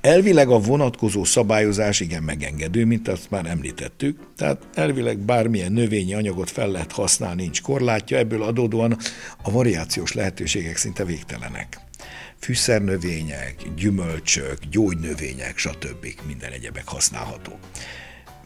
Elvileg 0.00 0.48
a 0.48 0.58
vonatkozó 0.58 1.24
szabályozás 1.24 2.00
igen 2.00 2.22
megengedő, 2.22 2.84
mint 2.84 3.08
azt 3.08 3.30
már 3.30 3.46
említettük, 3.46 4.20
tehát 4.36 4.62
elvileg 4.74 5.18
bármilyen 5.18 5.72
növényi 5.72 6.14
anyagot 6.14 6.50
fel 6.50 6.70
lehet 6.70 6.92
használni, 6.92 7.42
nincs 7.42 7.62
korlátja, 7.62 8.18
ebből 8.18 8.42
adódóan 8.42 8.96
a 9.42 9.50
variációs 9.50 10.12
lehetőségek 10.12 10.76
szinte 10.76 11.04
végtelenek. 11.04 11.80
Fűszernövények, 12.38 13.54
gyümölcsök, 13.76 14.58
gyógynövények, 14.70 15.58
stb. 15.58 16.06
minden 16.26 16.52
egyebek 16.52 16.88
használható. 16.88 17.58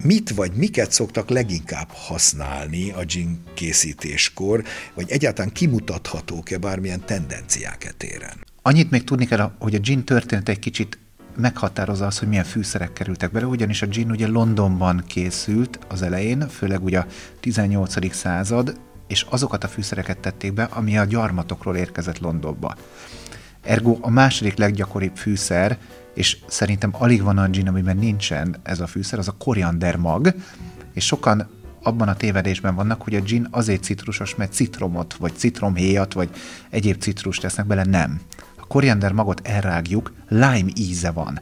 Mit 0.03 0.31
vagy 0.31 0.53
miket 0.53 0.93
szoktak 0.93 1.29
leginkább 1.29 1.89
használni 1.91 2.91
a 2.91 3.05
gin 3.05 3.43
készítéskor, 3.55 4.65
vagy 4.95 5.11
egyáltalán 5.11 5.53
kimutathatók-e 5.53 6.59
bármilyen 6.59 7.05
tendenciák 7.05 7.85
e 7.85 7.93
téren? 7.97 8.45
Annyit 8.63 8.91
még 8.91 9.05
tudni 9.05 9.27
kell, 9.27 9.53
hogy 9.59 9.75
a 9.75 9.79
gin 9.79 10.05
történet 10.05 10.49
egy 10.49 10.59
kicsit 10.59 10.99
meghatározza 11.37 12.07
az, 12.07 12.19
hogy 12.19 12.29
milyen 12.29 12.45
fűszerek 12.45 12.93
kerültek 12.93 13.33
bele, 13.33 13.47
ugyanis 13.47 13.83
a 13.83 13.87
gin 13.87 14.11
ugye 14.11 14.27
Londonban 14.27 15.05
készült 15.07 15.79
az 15.89 16.03
elején, 16.03 16.49
főleg 16.49 16.85
ugye 16.85 16.99
a 16.99 17.07
18. 17.41 18.15
század, 18.15 18.81
és 19.07 19.27
azokat 19.29 19.65
a 19.65 19.69
fűszereket 19.69 20.19
tették 20.19 20.53
be, 20.53 20.65
ami 20.65 20.99
a 20.99 21.05
gyarmatokról 21.05 21.77
érkezett 21.77 22.19
Londonba. 22.19 22.77
Ergo 23.63 23.99
a 24.01 24.11
második 24.11 24.57
leggyakoribb 24.57 25.17
fűszer, 25.17 25.79
és 26.17 26.39
szerintem 26.47 26.91
alig 26.93 27.23
van 27.23 27.39
a 27.39 27.49
gin, 27.49 27.69
amiben 27.69 27.97
nincsen 27.97 28.57
ez 28.63 28.81
a 28.81 28.87
fűszer, 28.87 29.19
az 29.19 29.29
a 29.29 29.35
koriander 29.39 29.97
mag, 29.97 30.35
és 30.93 31.05
sokan 31.05 31.49
abban 31.83 32.09
a 32.09 32.17
tévedésben 32.17 32.75
vannak, 32.75 33.03
hogy 33.03 33.15
a 33.15 33.21
gin 33.21 33.49
azért 33.51 33.83
citrusos, 33.83 34.35
mert 34.35 34.53
citromot, 34.53 35.15
vagy 35.15 35.35
citromhéjat, 35.35 36.13
vagy 36.13 36.29
egyéb 36.71 37.01
citrust 37.01 37.41
tesznek 37.41 37.67
bele. 37.67 37.85
Nem. 37.85 38.21
A 38.57 38.67
koriander 38.67 39.13
magot 39.13 39.41
elrágjuk, 39.47 40.13
lime 40.29 40.71
íze 40.75 41.11
van. 41.11 41.41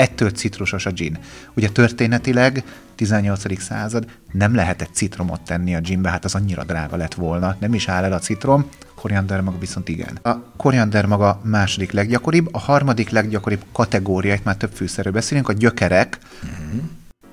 Ettől 0.00 0.30
citrusos 0.30 0.86
a 0.86 0.90
gin. 0.90 1.18
Ugye 1.54 1.68
történetileg 1.68 2.64
18. 2.94 3.60
század 3.62 4.04
nem 4.32 4.54
lehetett 4.54 4.88
citromot 4.92 5.40
tenni 5.40 5.74
a 5.74 5.80
ginbe, 5.80 6.10
hát 6.10 6.24
az 6.24 6.34
annyira 6.34 6.64
drága 6.64 6.96
lett 6.96 7.14
volna, 7.14 7.56
nem 7.58 7.74
is 7.74 7.88
áll 7.88 8.04
el 8.04 8.12
a 8.12 8.18
citrom, 8.18 8.68
koriander 8.94 9.40
maga 9.40 9.58
viszont 9.58 9.88
igen. 9.88 10.18
A 10.22 10.42
koriander 10.56 11.06
maga 11.06 11.40
második 11.44 11.92
leggyakoribb, 11.92 12.48
a 12.52 12.58
harmadik 12.58 13.10
leggyakoribb 13.10 13.64
kategória, 13.72 14.34
itt 14.34 14.44
már 14.44 14.56
több 14.56 14.72
fűszerről 14.72 15.12
beszélünk, 15.12 15.48
a 15.48 15.52
gyökerek. 15.52 16.18
Uh-huh. 16.42 16.82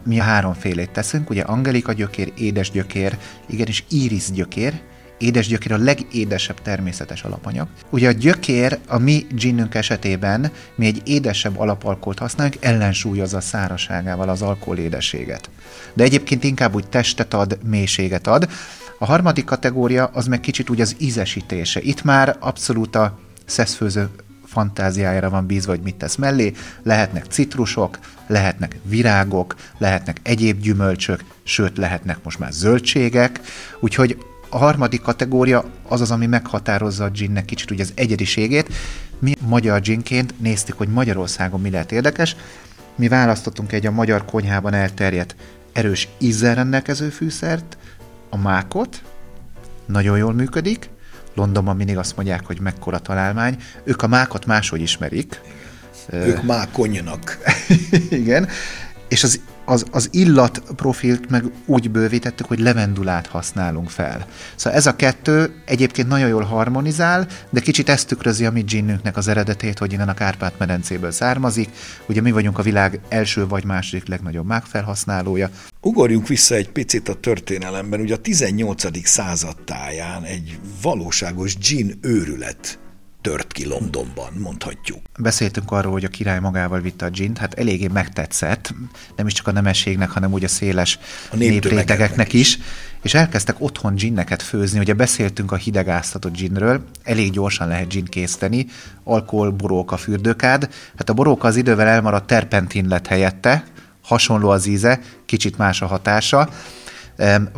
Mi 0.03 0.19
a 0.19 0.23
háromfélét 0.23 0.89
teszünk, 0.89 1.29
ugye 1.29 1.41
angelika 1.41 1.93
gyökér, 1.93 2.31
édes 2.37 2.71
gyökér, 2.71 3.17
igenis 3.45 3.83
iris 3.89 4.31
gyökér, 4.31 4.81
édes 5.17 5.47
gyökér 5.47 5.71
a 5.71 5.77
legédesebb 5.77 6.61
természetes 6.61 7.23
alapanyag. 7.23 7.67
Ugye 7.89 8.07
a 8.07 8.11
gyökér 8.11 8.79
a 8.87 8.97
mi 8.97 9.25
ginünk 9.29 9.75
esetében 9.75 10.51
mi 10.75 10.85
egy 10.85 11.01
édesebb 11.05 11.59
alapalkolt 11.59 12.19
használunk, 12.19 12.55
ellensúlyozza 12.59 13.41
száraságával 13.41 14.29
az 14.29 14.41
alkoholédességet. 14.41 15.49
De 15.93 16.03
egyébként 16.03 16.43
inkább 16.43 16.75
úgy 16.75 16.87
testet 16.87 17.33
ad, 17.33 17.57
mélységet 17.63 18.27
ad. 18.27 18.49
A 18.99 19.05
harmadik 19.05 19.45
kategória 19.45 20.05
az 20.13 20.27
meg 20.27 20.39
kicsit 20.39 20.69
úgy 20.69 20.81
az 20.81 20.95
ízesítése. 20.99 21.81
Itt 21.81 22.03
már 22.03 22.35
abszolút 22.39 22.95
a 22.95 23.19
szeszfőző 23.45 24.09
fantáziájára 24.45 25.29
van 25.29 25.45
bízva, 25.45 25.71
hogy 25.71 25.81
mit 25.81 25.95
tesz 25.95 26.15
mellé. 26.15 26.53
Lehetnek 26.83 27.25
citrusok, 27.25 27.99
lehetnek 28.27 28.79
virágok, 28.83 29.55
lehetnek 29.77 30.19
egyéb 30.23 30.61
gyümölcsök, 30.61 31.23
sőt 31.43 31.77
lehetnek 31.77 32.17
most 32.23 32.39
már 32.39 32.51
zöldségek. 32.51 33.39
Úgyhogy 33.79 34.17
a 34.49 34.57
harmadik 34.57 35.01
kategória 35.01 35.65
az 35.87 36.01
az, 36.01 36.11
ami 36.11 36.25
meghatározza 36.25 37.03
a 37.03 37.09
ginnek 37.09 37.45
kicsit 37.45 37.71
ugye 37.71 37.83
az 37.83 37.91
egyediségét. 37.95 38.73
Mi 39.19 39.33
magyar 39.47 39.81
ginként 39.81 40.39
néztük, 40.39 40.77
hogy 40.77 40.87
Magyarországon 40.87 41.61
mi 41.61 41.69
lehet 41.69 41.91
érdekes. 41.91 42.35
Mi 42.95 43.07
választottunk 43.07 43.71
egy 43.71 43.85
a 43.85 43.91
magyar 43.91 44.25
konyhában 44.25 44.73
elterjedt 44.73 45.35
erős 45.73 46.07
ízzel 46.17 46.55
rendelkező 46.55 47.09
fűszert, 47.09 47.77
a 48.29 48.37
mákot, 48.37 49.01
nagyon 49.85 50.17
jól 50.17 50.33
működik, 50.33 50.89
Londonban 51.37 51.75
mindig 51.75 51.97
azt 51.97 52.15
mondják, 52.15 52.45
hogy 52.45 52.59
mekkora 52.59 52.99
találmány. 52.99 53.57
Ők 53.83 54.01
a 54.01 54.07
mákot 54.07 54.45
máshogy 54.45 54.81
ismerik. 54.81 55.41
Ők 56.11 56.43
mákonynak. 56.43 57.37
Igen. 58.09 58.47
És 59.07 59.23
az 59.23 59.39
az, 59.69 59.85
az 59.91 60.09
illat 60.11 60.61
profilt 60.75 61.29
meg 61.29 61.43
úgy 61.65 61.91
bővítettük, 61.91 62.45
hogy 62.45 62.59
levendulát 62.59 63.27
használunk 63.27 63.89
fel. 63.89 64.27
Szóval 64.55 64.79
ez 64.79 64.85
a 64.85 64.95
kettő 64.95 65.61
egyébként 65.65 66.07
nagyon 66.07 66.29
jól 66.29 66.43
harmonizál, 66.43 67.27
de 67.49 67.59
kicsit 67.59 67.89
ezt 67.89 68.07
tükrözi 68.07 68.45
a 68.45 68.51
mi 68.51 68.61
ginünknek 68.61 69.17
az 69.17 69.27
eredetét, 69.27 69.79
hogy 69.79 69.93
innen 69.93 70.09
a 70.09 70.13
Kárpát-medencéből 70.13 71.11
származik. 71.11 71.69
Ugye 72.05 72.21
mi 72.21 72.31
vagyunk 72.31 72.57
a 72.57 72.61
világ 72.61 72.99
első 73.09 73.47
vagy 73.47 73.65
második 73.65 74.07
legnagyobb 74.07 74.45
mágfelhasználója. 74.45 75.49
Ugorjunk 75.81 76.27
vissza 76.27 76.55
egy 76.55 76.69
picit 76.69 77.09
a 77.09 77.13
történelemben. 77.13 77.99
Ugye 77.99 78.13
a 78.13 78.17
18. 78.17 79.07
század 79.07 79.55
táján 79.65 80.23
egy 80.23 80.59
valóságos 80.81 81.57
gin 81.57 81.97
őrület 82.01 82.79
tört 83.27 83.51
ki 83.51 83.65
Londonban, 83.65 84.33
mondhatjuk. 84.37 84.99
Beszéltünk 85.19 85.71
arról, 85.71 85.91
hogy 85.91 86.03
a 86.03 86.07
király 86.07 86.39
magával 86.39 86.79
vitte 86.79 87.05
a 87.05 87.09
gint, 87.09 87.37
hát 87.37 87.53
eléggé 87.53 87.87
megtetszett, 87.87 88.73
nem 89.15 89.27
is 89.27 89.33
csak 89.33 89.47
a 89.47 89.51
nemességnek, 89.51 90.09
hanem 90.09 90.33
úgy 90.33 90.43
a 90.43 90.47
széles 90.47 90.99
a 91.31 91.35
néprétegeknek 91.35 92.33
is. 92.33 92.39
is, 92.39 92.59
és 93.01 93.13
elkezdtek 93.13 93.55
otthon 93.59 93.95
ginneket 93.95 94.41
főzni, 94.41 94.79
ugye 94.79 94.93
beszéltünk 94.93 95.51
a 95.51 95.55
hidegáztatott 95.55 96.35
ginről, 96.35 96.83
elég 97.03 97.31
gyorsan 97.31 97.67
lehet 97.67 97.89
gin 97.89 98.05
készíteni, 98.05 98.65
alkohol, 99.03 99.51
boróka, 99.51 99.97
fürdőkád, 99.97 100.69
hát 100.97 101.09
a 101.09 101.13
boróka 101.13 101.47
az 101.47 101.55
idővel 101.55 101.87
elmaradt 101.87 102.27
terpentin 102.27 102.87
lett 102.87 103.07
helyette, 103.07 103.63
hasonló 104.03 104.49
az 104.49 104.65
íze, 104.65 104.99
kicsit 105.25 105.57
más 105.57 105.81
a 105.81 105.85
hatása, 105.85 106.49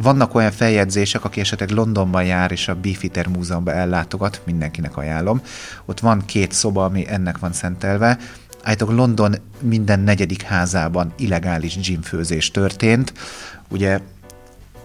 vannak 0.01 0.35
olyan 0.35 0.51
feljegyzések, 0.51 1.23
aki 1.23 1.39
esetleg 1.39 1.69
Londonban 1.69 2.23
jár, 2.23 2.51
és 2.51 2.67
a 2.67 2.75
Beefeater 2.75 3.27
Múzeumban 3.27 3.73
ellátogat, 3.73 4.41
mindenkinek 4.45 4.97
ajánlom. 4.97 5.41
Ott 5.85 5.99
van 5.99 6.25
két 6.25 6.51
szoba, 6.51 6.85
ami 6.85 7.05
ennek 7.07 7.37
van 7.37 7.53
szentelve. 7.53 8.17
Állítólag 8.63 8.95
London 8.95 9.35
minden 9.61 9.99
negyedik 9.99 10.41
házában 10.41 11.13
illegális 11.17 11.77
gymfőzés 11.79 12.51
történt. 12.51 13.13
Ugye 13.69 13.99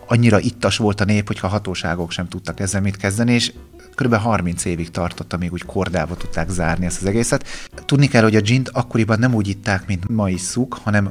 annyira 0.06 0.40
ittas 0.40 0.76
volt 0.76 1.00
a 1.00 1.04
nép, 1.04 1.26
hogyha 1.26 1.48
hatóságok 1.48 2.10
sem 2.10 2.28
tudtak 2.28 2.60
ezzel 2.60 2.80
mit 2.80 2.96
kezdeni, 2.96 3.32
és 3.32 3.52
kb. 3.94 4.14
30 4.14 4.64
évig 4.64 4.90
tartott, 4.90 5.32
amíg 5.32 5.52
úgy 5.52 5.64
kordába 5.64 6.16
tudták 6.16 6.48
zárni 6.48 6.86
ezt 6.86 7.00
az 7.00 7.06
egészet. 7.06 7.46
Tudni 7.84 8.06
kell, 8.06 8.22
hogy 8.22 8.36
a 8.36 8.40
gint 8.40 8.68
akkoriban 8.68 9.18
nem 9.18 9.34
úgy 9.34 9.48
itták, 9.48 9.86
mint 9.86 10.08
ma 10.08 10.28
isszuk, 10.28 10.78
hanem 10.82 11.08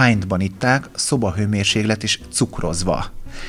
pintban 0.00 0.40
itták, 0.40 0.88
szobahőmérséklet 0.94 2.02
is 2.02 2.20
cukrozva. 2.32 3.04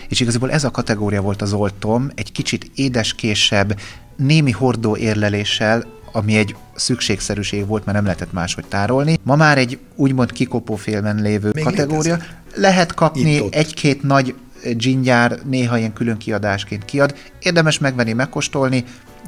És 0.08 0.20
igazából 0.20 0.52
ez 0.52 0.64
a 0.64 0.72
kategória 0.72 1.22
volt 1.22 1.42
az 1.42 1.54
oltom, 1.54 2.12
egy 2.16 2.32
kicsit 2.32 2.72
édeskésebb, 2.76 3.80
némi 4.16 4.52
hordó 4.52 4.98
érleléssel, 4.98 5.86
ami 6.12 6.38
egy 6.38 6.56
szükségszerűség 6.76 7.68
volt, 7.68 7.86
mert 7.86 7.98
nem 7.98 8.06
lehetett 8.06 8.34
máshogy 8.34 8.66
tárolni. 8.68 9.20
Ma 9.24 9.36
már 9.36 9.58
egy 9.58 9.80
úgymond 9.96 10.32
kikopófélben 10.32 11.22
lévő 11.22 11.52
Még 11.54 11.64
kategória. 11.64 12.14
Létezik. 12.14 12.36
Lehet 12.56 12.94
kapni 12.94 13.42
egy-két 13.50 14.04
nagy 14.04 14.36
gingyár 14.74 15.40
néha 15.46 15.78
ilyen 15.78 15.94
külön 15.94 16.18
kiadásként 16.18 16.86
kiad. 16.86 17.16
Érdemes 17.40 17.80
megvenni, 17.80 18.14
megkóstolni, 18.14 18.84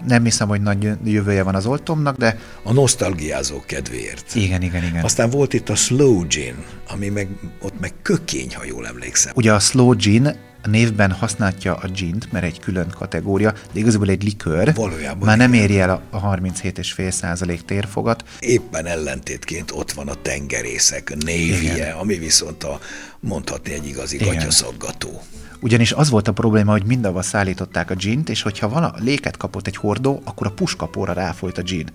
nem 0.07 0.23
hiszem, 0.23 0.47
hogy 0.47 0.61
nagy 0.61 0.89
jövője 1.03 1.43
van 1.43 1.55
az 1.55 1.65
oltomnak, 1.65 2.17
de... 2.17 2.39
A 2.63 2.73
nosztalgiázó 2.73 3.63
kedvéért. 3.65 4.35
Igen, 4.35 4.61
igen, 4.61 4.83
igen. 4.83 5.03
Aztán 5.03 5.29
volt 5.29 5.53
itt 5.53 5.69
a 5.69 5.75
slow 5.75 6.27
gin, 6.27 6.55
ami 6.89 7.07
meg, 7.07 7.27
ott 7.61 7.79
meg 7.79 7.93
kökény, 8.01 8.55
ha 8.55 8.63
jól 8.65 8.87
emlékszem. 8.87 9.33
Ugye 9.35 9.53
a 9.53 9.59
slow 9.59 9.95
gin 9.95 10.47
a 10.63 10.67
névben 10.67 11.11
használja 11.11 11.75
a 11.75 11.87
gint, 11.87 12.31
mert 12.31 12.45
egy 12.45 12.59
külön 12.59 12.93
kategória, 12.97 13.53
de 13.73 13.79
igazából 13.79 14.09
egy 14.09 14.23
likőr. 14.23 14.73
Valójában. 14.73 15.27
Már 15.27 15.37
nem 15.37 15.53
éri 15.53 15.79
el 15.79 16.03
a 16.09 16.35
37,5 16.35 17.11
százalék 17.11 17.61
térfogat. 17.61 18.23
Éppen 18.39 18.85
ellentétként 18.85 19.71
ott 19.71 19.91
van 19.91 20.07
a 20.07 20.13
tengerészek 20.21 21.15
névje, 21.15 21.91
ami 21.91 22.17
viszont 22.17 22.63
a, 22.63 22.79
mondhatni 23.19 23.73
egy 23.73 23.87
igazi 23.87 24.17
gatyaszaggató. 24.17 25.21
Ugyanis 25.61 25.91
az 25.91 26.09
volt 26.09 26.27
a 26.27 26.31
probléma, 26.31 26.71
hogy 26.71 26.85
mindenhova 26.85 27.21
szállították 27.21 27.91
a 27.91 27.95
gint, 27.95 28.29
és 28.29 28.41
hogyha 28.41 28.69
vala 28.69 28.93
léket 28.97 29.37
kapott 29.37 29.67
egy 29.67 29.75
hordó, 29.75 30.21
akkor 30.23 30.47
a 30.47 30.51
puskapóra 30.51 31.13
ráfolyt 31.13 31.57
a 31.57 31.61
gin. 31.61 31.89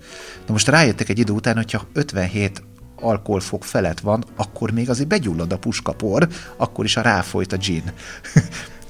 Na 0.45 0.51
most 0.53 0.67
rájöttek 0.67 1.09
egy 1.09 1.19
idő 1.19 1.33
után, 1.33 1.55
hogyha 1.55 1.87
57 1.93 2.63
alkoholfok 2.95 3.63
felett 3.63 3.99
van, 3.99 4.23
akkor 4.35 4.71
még 4.71 4.89
azért 4.89 5.07
begyullad 5.07 5.51
a 5.51 5.57
puskapor, 5.57 6.27
akkor 6.57 6.85
is 6.85 6.97
a 6.97 7.01
ráfolyt 7.01 7.53
a 7.53 7.57
gin. 7.57 7.83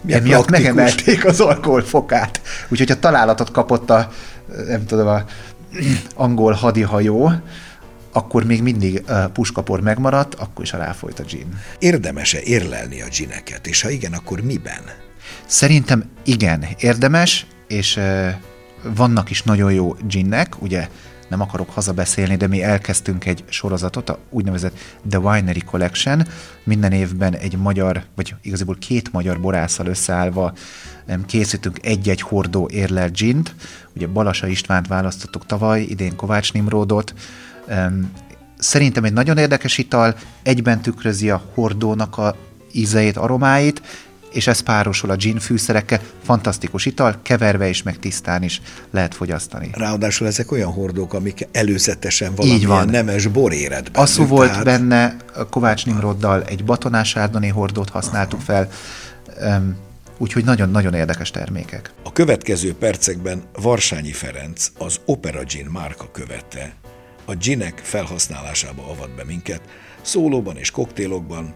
Emiatt 0.08 0.50
megemelték 0.50 1.26
az 1.26 1.40
alkoholfokát. 1.40 2.42
Úgyhogy 2.70 2.92
a 2.92 3.00
találatot 3.00 3.52
kapott 3.52 3.90
a, 3.90 4.12
nem 4.68 4.86
tudom, 4.86 5.08
a 5.08 5.24
angol 6.16 6.54
hadihajó, 6.54 7.32
akkor 8.16 8.44
még 8.46 8.62
mindig 8.62 9.04
puskapor 9.34 9.82
megmaradt, 9.82 10.36
akkor 10.36 10.64
is 10.64 10.72
ráfolyt 10.72 11.20
a 11.20 11.24
gin. 11.24 11.60
Érdemese 11.80 12.42
érlelni 12.42 13.02
a 13.02 13.08
gineket, 13.18 13.68
és 13.68 13.82
ha 13.82 13.90
igen, 13.90 14.14
akkor 14.14 14.42
miben? 14.42 14.84
Szerintem 15.46 16.04
igen, 16.24 16.66
érdemes, 16.80 17.46
és 17.68 18.00
vannak 18.96 19.30
is 19.30 19.44
nagyon 19.44 19.74
jó 19.74 19.96
ginnek, 20.08 20.62
ugye 20.62 20.90
nem 21.28 21.42
akarok 21.42 21.70
hazabeszélni, 21.70 22.36
de 22.36 22.48
mi 22.48 22.64
elkezdtünk 22.64 23.26
egy 23.26 23.44
sorozatot, 23.50 24.10
a 24.10 24.20
úgynevezett 24.30 24.78
The 25.10 25.20
Winery 25.20 25.62
Collection. 25.62 26.28
Minden 26.64 26.92
évben 26.92 27.36
egy 27.36 27.58
magyar, 27.58 28.04
vagy 28.16 28.36
igazából 28.42 28.76
két 28.80 29.12
magyar 29.12 29.40
borászal 29.40 29.86
összeállva 29.86 30.54
készítünk 31.26 31.86
egy-egy 31.86 32.22
hordó 32.22 32.70
érlel 32.72 33.10
gint. 33.10 33.56
Ugye 33.96 34.08
Balasa 34.08 34.48
Istvánt 34.48 34.88
választottuk 34.88 35.46
tavaly, 35.46 35.82
idén 35.82 36.16
Kovács 36.16 36.54
Nimródot, 36.54 37.14
Szerintem 38.58 39.04
egy 39.04 39.14
nagyon 39.14 39.38
érdekes 39.38 39.78
ital, 39.78 40.16
egyben 40.44 40.82
tükrözi 40.82 41.30
a 41.30 41.42
hordónak 41.54 42.18
a 42.18 42.36
ízeit, 42.72 43.18
aromáit, 43.18 43.82
és 44.36 44.48
ez 44.48 44.60
párosul 44.60 45.10
a 45.10 45.16
gin 45.16 45.40
fűszerekkel. 45.40 46.00
Fantasztikus 46.24 46.86
ital, 46.86 47.20
keverve 47.22 47.68
is, 47.70 47.84
meg 47.84 48.00
tisztán 48.00 48.44
is 48.44 48.62
lehet 48.92 49.16
fogyasztani. 49.16 49.70
Ráadásul 49.74 50.28
ezek 50.28 50.52
olyan 50.52 50.72
hordók, 50.72 51.14
amik 51.14 51.48
előzetesen 51.52 52.36
valamilyen 52.36 52.70
van. 52.70 52.88
nemes 52.90 53.28
bor 53.28 53.54
éred 53.54 53.90
Asszú 53.94 54.26
volt 54.26 54.50
tehát... 54.50 54.64
benne, 54.64 55.16
Kovács 55.50 55.86
Nimroddal 55.86 56.44
egy 56.44 56.64
batonás 56.64 57.16
árdoné 57.16 57.48
hordót 57.48 57.90
használtuk 57.90 58.42
fel, 58.42 58.70
úgyhogy 60.18 60.44
nagyon-nagyon 60.44 60.94
érdekes 60.94 61.32
termékek. 61.32 61.92
A 62.04 62.12
következő 62.12 62.74
percekben 62.74 63.44
Varsányi 63.54 64.12
Ferenc, 64.12 64.72
az 64.78 65.00
Opera 65.06 65.44
Gin 65.44 65.66
márka 65.66 66.10
követte, 66.12 66.74
a 67.26 67.36
ginek 67.36 67.82
felhasználásába 67.84 68.90
avat 68.90 69.16
be 69.16 69.24
minket, 69.24 69.62
szólóban 70.02 70.58
és 70.58 70.72
koktélokban, 70.72 71.54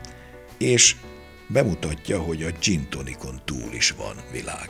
és 0.57 0.95
bemutatja, 1.49 2.21
hogy 2.21 2.43
a 2.43 2.49
gin 2.59 2.89
tonikon 2.89 3.41
túl 3.45 3.73
is 3.73 3.91
van 3.91 4.15
világ. 4.31 4.69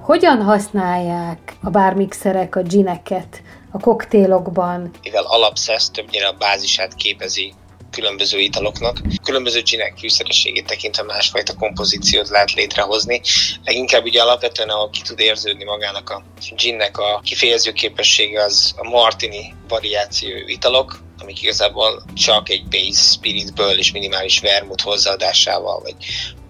Hogyan 0.00 0.42
használják 0.42 1.56
a 1.62 1.70
bármixerek 1.70 2.56
a 2.56 2.62
gineket 2.62 3.42
a 3.70 3.78
koktélokban? 3.78 4.90
Mivel 5.02 5.24
alapszesz 5.24 5.90
többnyire 5.90 6.26
a 6.26 6.36
bázisát 6.38 6.94
képezi 6.94 7.54
különböző 7.94 8.38
italoknak. 8.38 9.00
Különböző 9.22 9.62
ginek 9.62 9.98
fűszerességét 9.98 10.66
tekintve 10.66 11.02
másfajta 11.02 11.54
kompozíciót 11.54 12.28
lehet 12.28 12.52
létrehozni. 12.52 13.20
Leginkább 13.64 14.04
ugye 14.04 14.22
alapvetően, 14.22 14.68
ahol 14.68 14.90
ki 14.90 15.02
tud 15.02 15.20
érződni 15.20 15.64
magának 15.64 16.10
a 16.10 16.22
ginnek 16.56 16.98
a 16.98 17.20
kifejező 17.24 17.72
képessége 17.72 18.42
az 18.42 18.74
a 18.76 18.88
martini 18.88 19.54
variáció 19.68 20.36
italok, 20.46 20.98
amik 21.18 21.42
igazából 21.42 22.02
csak 22.14 22.48
egy 22.48 22.68
base 22.68 23.02
spiritből 23.02 23.78
és 23.78 23.92
minimális 23.92 24.40
vermut 24.40 24.80
hozzáadásával, 24.80 25.80
vagy 25.80 25.94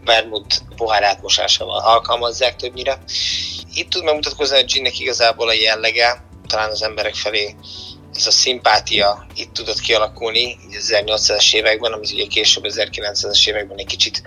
vermut 0.05 0.63
pohár 0.77 1.03
átmosásával 1.03 1.79
alkalmazzák 1.79 2.57
többnyire. 2.57 2.99
Itt 3.75 3.91
tud 3.91 4.05
megmutatkozni 4.05 4.59
a 4.59 4.65
ginnek 4.65 4.99
igazából 4.99 5.49
a 5.49 5.53
jellege, 5.53 6.25
talán 6.47 6.71
az 6.71 6.83
emberek 6.83 7.15
felé 7.15 7.55
ez 8.15 8.27
a 8.27 8.31
szimpátia 8.31 9.27
itt 9.35 9.53
tudott 9.53 9.81
kialakulni 9.81 10.57
az 10.77 10.95
1800-as 10.95 11.55
években, 11.55 11.93
amit 11.93 12.13
ugye 12.13 12.27
később 12.27 12.65
1900-as 12.67 13.49
években 13.49 13.79
egy 13.79 13.87
kicsit 13.87 14.23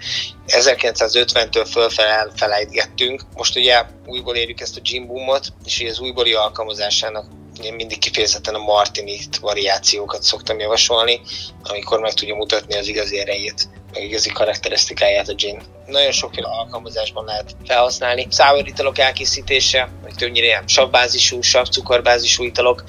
1950-től 0.48 1.68
fölfele 1.72 2.10
elfelejtgettünk. 2.10 3.22
Most 3.34 3.56
ugye 3.56 3.84
újból 4.06 4.36
érjük 4.36 4.60
ezt 4.60 4.78
a 4.78 4.82
gin 4.82 5.08
boomot, 5.08 5.48
és 5.66 5.80
ugye 5.80 5.90
az 5.90 6.00
újbóli 6.00 6.34
alkalmazásának 6.34 7.26
én 7.66 7.74
mindig 7.74 8.00
kifejezetten 8.00 8.56
a 8.56 8.64
Martinit 8.64 9.38
variációkat 9.38 10.24
szoktam 10.24 10.60
javasolni, 10.60 11.22
amikor 11.64 12.00
meg 12.00 12.14
tudja 12.14 12.36
mutatni 12.36 12.78
az 12.78 12.88
igazi 12.88 13.20
erejét 13.20 13.70
meg 13.98 14.04
igazi 14.04 14.30
karakterisztikáját 14.30 15.28
a 15.28 15.34
gin. 15.34 15.62
Nagyon 15.86 16.12
sokféle 16.12 16.48
alkalmazásban 16.48 17.26
lehet 17.26 17.56
felhasználni. 17.66 18.28
Sour 18.32 18.68
italok 18.68 18.98
elkészítése, 18.98 19.90
vagy 20.02 20.14
többnyire 20.16 20.46
ilyen 20.46 20.68
savbázisú, 20.68 21.42
savcukorbázisú 21.42 22.44
italok, 22.44 22.84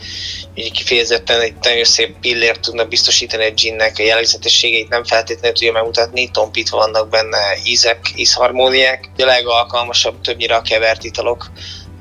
így 0.54 0.72
kifejezetten 0.72 1.40
egy 1.40 1.54
nagyon 1.62 1.84
szép 1.84 2.18
pillért 2.20 2.60
tudna 2.60 2.84
biztosítani 2.84 3.44
egy 3.44 3.54
ginnek, 3.54 3.98
a 3.98 4.02
jellegzetességeit 4.02 4.88
nem 4.88 5.04
feltétlenül 5.04 5.56
tudja 5.56 5.72
megmutatni, 5.72 6.30
tompítva 6.30 6.76
vannak 6.76 7.08
benne 7.08 7.38
ízek, 7.64 8.12
ízharmóniák. 8.16 9.10
A 9.18 9.24
legalkalmasabb 9.24 10.20
többnyire 10.20 10.54
a 10.54 10.62
kevert 10.62 11.04
italok, 11.04 11.50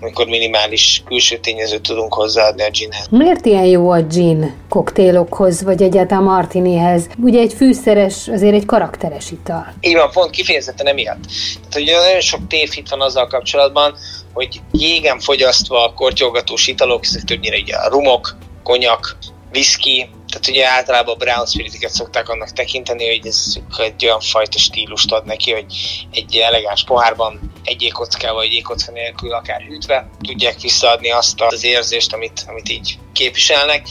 amikor 0.01 0.25
minimális 0.25 1.03
külső 1.05 1.37
tényezőt 1.37 1.81
tudunk 1.81 2.13
hozzáadni 2.13 2.63
a 2.63 2.69
ginhez. 2.69 3.07
Miért 3.09 3.45
ilyen 3.45 3.65
jó 3.65 3.89
a 3.89 4.01
gin 4.01 4.55
koktélokhoz, 4.69 5.63
vagy 5.63 5.81
egyáltalán 5.81 6.23
martinihez? 6.23 7.07
Ugye 7.21 7.39
egy 7.39 7.53
fűszeres, 7.53 8.27
azért 8.27 8.53
egy 8.53 8.65
karakteres 8.65 9.31
ital. 9.31 9.73
Így 9.81 9.95
van, 9.95 10.11
pont 10.11 10.29
kifejezetten 10.29 10.87
emiatt. 10.87 11.25
Tehát 11.69 11.87
ugye 11.87 11.99
nagyon 11.99 12.21
sok 12.21 12.47
tévhit 12.47 12.89
van 12.89 13.01
azzal 13.01 13.27
kapcsolatban, 13.27 13.95
hogy 14.33 14.61
jégen 14.71 15.19
fogyasztva 15.19 15.85
a 15.85 15.93
kortyolgatós 15.93 16.67
italok, 16.67 17.05
ezek 17.05 17.23
többnyire 17.23 17.57
ugye 17.57 17.75
a 17.75 17.89
rumok, 17.89 18.37
konyak, 18.63 19.17
whisky, 19.53 20.09
tehát 20.27 20.47
ugye 20.47 20.67
általában 20.67 21.13
a 21.13 21.17
brown 21.17 21.45
spiritiket 21.45 21.91
szokták 21.91 22.29
annak 22.29 22.51
tekinteni, 22.53 23.07
hogy 23.07 23.27
ez 23.27 23.53
egy 23.77 24.05
olyan 24.05 24.19
fajta 24.19 24.57
stílust 24.57 25.11
ad 25.11 25.25
neki, 25.25 25.51
hogy 25.51 25.65
egy 26.11 26.35
elegáns 26.35 26.83
pohárban 26.83 27.51
egy 27.63 27.81
ékockával, 27.81 28.35
vagy 28.35 28.53
ékocka 28.53 28.91
nélkül, 28.91 29.33
akár 29.33 29.61
hűtve 29.61 30.09
tudják 30.21 30.59
visszaadni 30.59 31.11
azt 31.11 31.41
az 31.41 31.63
érzést, 31.63 32.13
amit, 32.13 32.45
amit 32.47 32.69
így 32.69 32.99
képviselnek. 33.13 33.87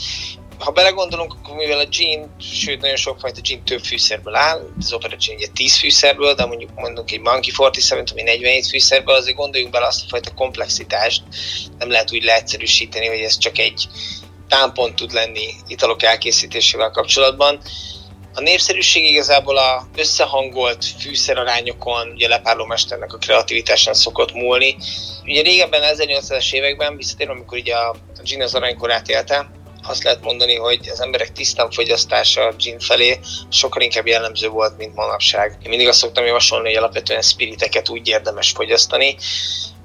Ha 0.59 0.71
belegondolunk, 0.71 1.33
akkor 1.33 1.55
mivel 1.55 1.79
a 1.79 1.85
gin, 1.85 2.35
sőt 2.39 2.81
nagyon 2.81 2.95
sokfajta 2.95 3.41
gin 3.41 3.63
több 3.63 3.83
fűszerből 3.83 4.35
áll, 4.35 4.69
az 4.79 4.93
Opera 4.93 5.15
gin 5.15 5.35
ugye 5.35 5.47
10 5.53 5.77
fűszerből, 5.77 6.33
de 6.33 6.45
mondjuk 6.45 6.71
mondunk 6.75 7.11
egy 7.11 7.19
Monkey 7.19 7.51
47, 7.57 8.11
ami 8.11 8.21
47 8.21 8.67
fűszerből, 8.67 9.15
azért 9.15 9.37
gondoljunk 9.37 9.73
bele 9.73 9.85
azt 9.85 10.03
a 10.03 10.07
fajta 10.09 10.33
komplexitást, 10.33 11.23
nem 11.77 11.89
lehet 11.89 12.13
úgy 12.13 12.23
leegyszerűsíteni, 12.23 13.07
hogy 13.07 13.19
ez 13.19 13.37
csak 13.37 13.57
egy 13.57 13.87
támpont 14.47 14.95
tud 14.95 15.11
lenni 15.11 15.47
italok 15.67 16.03
elkészítésével 16.03 16.89
kapcsolatban. 16.89 17.59
A 18.33 18.41
népszerűség 18.41 19.05
igazából 19.05 19.57
a 19.57 19.87
összehangolt 19.95 20.85
fűszerarányokon, 20.85 22.07
ugye 22.07 22.27
lepárló 22.27 22.65
a 23.07 23.17
kreativitásán 23.17 23.93
szokott 23.93 24.33
múlni. 24.33 24.75
Ugye 25.23 25.41
régebben, 25.41 25.81
1800-es 25.95 26.53
években, 26.53 26.97
visszatérve, 26.97 27.33
amikor 27.33 27.57
ugye 27.57 27.75
a 27.75 27.95
gin 28.23 28.41
az 28.41 28.55
aranykorát 28.55 29.09
élte, 29.09 29.49
azt 29.87 30.03
lehet 30.03 30.23
mondani, 30.23 30.55
hogy 30.55 30.89
az 30.91 31.01
emberek 31.01 31.31
tisztán 31.31 31.71
fogyasztása 31.71 32.41
a 32.41 32.53
gin 32.57 32.79
felé 32.79 33.19
sokkal 33.49 33.81
inkább 33.81 34.07
jellemző 34.07 34.47
volt, 34.47 34.77
mint 34.77 34.95
manapság. 34.95 35.57
Én 35.63 35.69
mindig 35.69 35.87
azt 35.87 35.99
szoktam 35.99 36.25
javasolni, 36.25 36.67
hogy 36.67 36.77
alapvetően 36.77 37.21
spiriteket 37.21 37.89
úgy 37.89 38.07
érdemes 38.07 38.51
fogyasztani, 38.51 39.15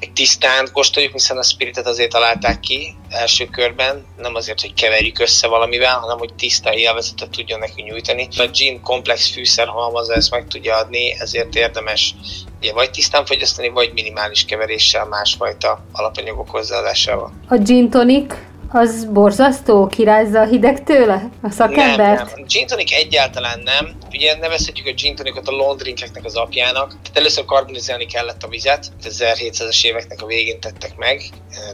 még 0.02 0.12
tisztán 0.12 0.68
kóstoljuk, 0.72 1.12
hiszen 1.12 1.38
a 1.38 1.42
spiritet 1.42 1.86
azért 1.86 2.10
találták 2.10 2.60
ki 2.60 2.94
első 3.08 3.44
körben, 3.44 4.04
nem 4.16 4.34
azért, 4.34 4.60
hogy 4.60 4.74
keverjük 4.74 5.18
össze 5.18 5.46
valamivel, 5.46 5.98
hanem 5.98 6.18
hogy 6.18 6.34
tiszta 6.34 6.74
élvezetet 6.74 7.30
tudjon 7.30 7.58
nekünk 7.58 7.88
nyújtani. 7.88 8.28
A 8.36 8.46
gin 8.52 8.80
komplex 8.80 9.32
fűszerhalmaza 9.32 10.14
ezt 10.14 10.30
meg 10.30 10.46
tudja 10.46 10.76
adni, 10.76 11.14
ezért 11.18 11.54
érdemes 11.54 12.14
ugye, 12.58 12.72
vagy 12.72 12.90
tisztán 12.90 13.26
fogyasztani, 13.26 13.68
vagy 13.68 13.92
minimális 13.92 14.44
keveréssel, 14.44 15.04
másfajta 15.04 15.84
alapanyagok 15.92 16.50
hozzáadásával. 16.50 17.32
A 17.48 17.56
gin 17.56 17.90
tonic 17.90 18.34
az 18.72 19.04
borzasztó? 19.04 19.86
Kirázza 19.86 20.40
a 20.40 20.44
hideg 20.44 20.84
tőle? 20.84 21.28
A 21.42 21.50
szakembert? 21.50 22.18
Nem, 22.18 22.28
nem. 22.36 22.44
Gin 22.46 22.66
tonic 22.66 22.92
egyáltalán 22.92 23.60
nem. 23.64 23.92
Ugye 24.12 24.36
nevezhetjük 24.36 24.86
a 24.86 24.92
gin 24.92 25.14
tonicot 25.14 25.48
a 25.48 25.50
long 25.50 25.78
drinkeknek 25.78 26.24
az 26.24 26.36
apjának. 26.36 26.88
Tehát 26.88 27.16
először 27.16 27.44
karbonizálni 27.44 28.06
kellett 28.06 28.42
a 28.42 28.48
vizet, 28.48 28.92
1700-es 29.02 29.84
éveknek 29.84 30.22
a 30.22 30.26
végén 30.26 30.60
tettek 30.60 30.96
meg, 30.96 31.22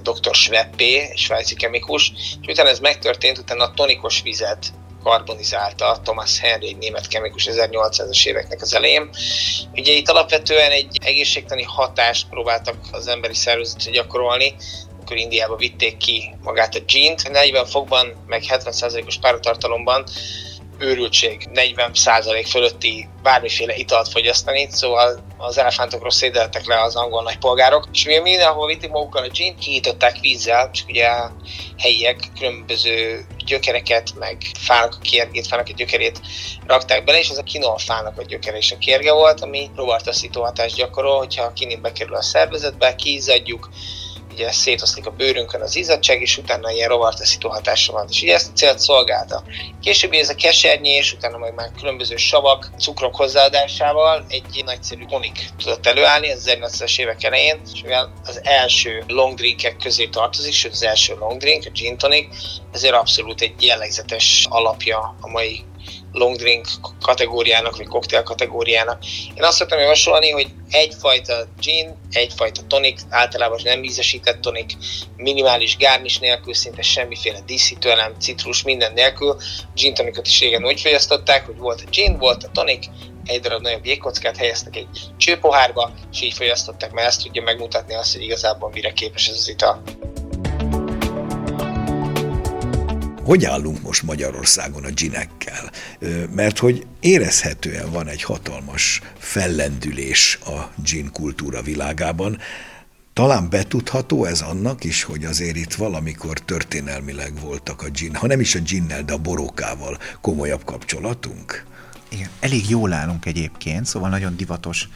dr. 0.02 0.34
Schweppé, 0.34 1.12
svájci 1.14 1.54
kemikus, 1.54 2.12
és 2.42 2.46
utána 2.48 2.68
ez 2.68 2.78
megtörtént, 2.78 3.38
utána 3.38 3.64
a 3.64 3.72
tonikos 3.74 4.22
vizet 4.22 4.66
karbonizálta 5.02 6.00
Thomas 6.02 6.40
Henry, 6.40 6.68
egy 6.68 6.76
német 6.76 7.08
kemikus 7.08 7.48
1800-as 7.50 8.26
éveknek 8.26 8.62
az 8.62 8.74
elején. 8.74 9.08
Ugye 9.72 9.92
itt 9.92 10.08
alapvetően 10.08 10.70
egy 10.70 10.98
egészségtani 11.04 11.62
hatást 11.62 12.28
próbáltak 12.28 12.76
az 12.92 13.06
emberi 13.08 13.34
szervezetre 13.34 13.90
gyakorolni, 13.90 14.54
akkor 15.08 15.20
Indiába 15.20 15.56
vitték 15.56 15.96
ki 15.96 16.34
magát 16.42 16.74
a 16.74 16.80
gint, 16.86 17.30
40 17.30 17.66
fokban, 17.66 18.24
meg 18.26 18.42
70%-os 18.48 19.18
páratartalomban 19.18 20.04
őrültség 20.78 21.48
40% 21.54 22.46
fölötti 22.48 23.08
bármiféle 23.22 23.74
italt 23.74 24.08
fogyasztani, 24.08 24.68
szóval 24.70 25.24
az 25.36 25.58
elefántokról 25.58 26.10
szédeltek 26.10 26.66
le 26.66 26.82
az 26.82 26.96
angol 26.96 27.22
nagypolgárok, 27.22 27.88
és 27.92 28.04
mi 28.04 28.18
mindenhol 28.18 28.66
vitték 28.66 28.90
magukkal 28.90 29.24
a 29.24 29.28
gin, 29.28 29.56
kiították 29.56 30.18
vízzel, 30.20 30.70
csak 30.70 30.88
ugye 30.88 31.06
a 31.06 31.32
helyiek 31.78 32.20
különböző 32.38 33.26
gyökereket, 33.46 34.14
meg 34.18 34.36
fának 34.58 34.94
a 34.94 35.00
kérgét, 35.02 35.46
fának 35.46 35.68
a 35.68 35.74
gyökerét 35.76 36.20
rakták 36.66 37.04
bele, 37.04 37.18
és 37.18 37.28
ez 37.28 37.38
a 37.38 37.42
kinol 37.42 37.78
fának 37.78 38.18
a 38.18 38.22
gyökere 38.22 38.56
és 38.56 38.72
a 38.72 38.78
kérge 38.78 39.12
volt, 39.12 39.40
ami 39.40 39.70
rovartaszító 39.76 40.42
hatást 40.42 40.76
gyakorol, 40.76 41.18
hogyha 41.18 41.44
a 41.44 41.52
kinin 41.52 41.82
bekerül 41.82 42.14
a 42.14 42.22
szervezetbe, 42.22 42.94
kiizzadjuk, 42.94 43.68
ugye 44.38 44.52
szétoszlik 44.52 45.06
a 45.06 45.10
bőrünkön 45.10 45.60
az 45.60 45.76
izzadság, 45.76 46.20
és 46.20 46.38
utána 46.38 46.70
ilyen 46.70 46.88
rovartaszító 46.88 47.48
hatása 47.48 47.92
van. 47.92 48.06
És 48.10 48.22
ugye 48.22 48.34
ezt 48.34 48.48
a 48.48 48.52
célt 48.52 48.78
szolgálta. 48.78 49.42
Később 49.80 50.12
ez 50.12 50.28
a 50.28 50.34
kesernyés, 50.34 51.12
utána 51.12 51.38
majd 51.38 51.54
már 51.54 51.70
különböző 51.78 52.16
savak, 52.16 52.70
cukrok 52.78 53.16
hozzáadásával 53.16 54.24
egy 54.28 54.62
nagyszerű 54.64 55.06
tonik 55.06 55.48
tudott 55.56 55.86
előállni, 55.86 56.28
ez 56.30 56.46
az 56.46 56.56
1900-es 56.60 56.98
évek 56.98 57.24
elején, 57.24 57.60
és 57.74 57.82
mivel 57.82 58.12
az 58.24 58.40
első 58.42 59.04
long 59.06 59.34
drinkek 59.34 59.76
közé 59.76 60.06
tartozik, 60.06 60.52
sőt 60.52 60.72
az 60.72 60.82
első 60.82 61.14
long 61.14 61.40
drink, 61.40 61.64
a 61.66 61.70
gin 61.70 61.98
tonic, 61.98 62.36
ezért 62.72 62.94
abszolút 62.94 63.40
egy 63.40 63.62
jellegzetes 63.62 64.46
alapja 64.48 65.16
a 65.20 65.28
mai 65.28 65.64
long 66.12 66.36
drink 66.36 66.66
kategóriának, 67.00 67.76
vagy 67.76 67.86
koktél 67.86 68.22
kategóriának. 68.22 69.04
Én 69.36 69.42
azt 69.42 69.56
szoktam 69.56 69.78
javasolni, 69.78 70.30
hogy 70.30 70.48
egyfajta 70.70 71.46
gin, 71.60 71.96
egyfajta 72.10 72.62
tonik, 72.66 72.98
általában 73.08 73.60
nem 73.64 73.80
vízesített 73.80 74.40
tonik, 74.40 74.72
minimális 75.16 75.76
gárnis 75.76 76.18
nélkül, 76.18 76.54
szinte 76.54 76.82
semmiféle 76.82 77.40
díszítőelem, 77.46 78.14
citrus, 78.18 78.62
minden 78.62 78.92
nélkül. 78.92 79.36
Gin 79.74 79.94
tonikot 79.94 80.26
is 80.26 80.40
régen 80.40 80.64
úgy 80.64 80.80
fogyasztották, 80.80 81.46
hogy 81.46 81.56
volt 81.56 81.82
a 81.86 81.90
gin, 81.90 82.18
volt 82.18 82.44
a 82.44 82.50
tonik, 82.52 82.84
egy 83.24 83.40
darab 83.40 83.62
nagyobb 83.62 83.86
jégkockát 83.86 84.36
helyeztek 84.36 84.76
egy 84.76 84.88
csőpohárba, 85.16 85.92
és 86.12 86.20
így 86.20 86.32
fogyasztották, 86.32 86.92
mert 86.92 87.06
ezt 87.06 87.22
tudja 87.22 87.42
megmutatni 87.42 87.94
azt, 87.94 88.12
hogy 88.12 88.22
igazából 88.22 88.70
mire 88.70 88.92
képes 88.92 89.28
ez 89.28 89.36
az 89.36 89.48
ital. 89.48 89.82
Hogy 93.28 93.44
állunk 93.44 93.82
most 93.82 94.02
Magyarországon 94.02 94.84
a 94.84 94.90
ginekkel? 94.90 95.70
Mert 96.34 96.58
hogy 96.58 96.86
érezhetően 97.00 97.90
van 97.90 98.08
egy 98.08 98.22
hatalmas 98.22 99.00
fellendülés 99.18 100.38
a 100.44 100.72
gin 100.84 101.10
kultúra 101.12 101.62
világában, 101.62 102.38
Talán 103.12 103.50
betudható 103.50 104.24
ez 104.24 104.40
annak 104.40 104.84
is, 104.84 105.02
hogy 105.02 105.24
azért 105.24 105.56
itt 105.56 105.74
valamikor 105.74 106.38
történelmileg 106.38 107.32
voltak 107.40 107.82
a 107.82 107.90
gin, 107.90 108.14
ha 108.14 108.26
nem 108.26 108.40
is 108.40 108.54
a 108.54 108.60
ginnel, 108.60 109.02
de 109.02 109.12
a 109.12 109.18
borókával 109.18 109.98
komolyabb 110.20 110.64
kapcsolatunk? 110.64 111.64
Igen, 112.08 112.28
elég 112.40 112.70
jól 112.70 112.92
állunk 112.92 113.26
egyébként, 113.26 113.86
szóval 113.86 114.08
nagyon 114.08 114.36
divatos 114.36 114.88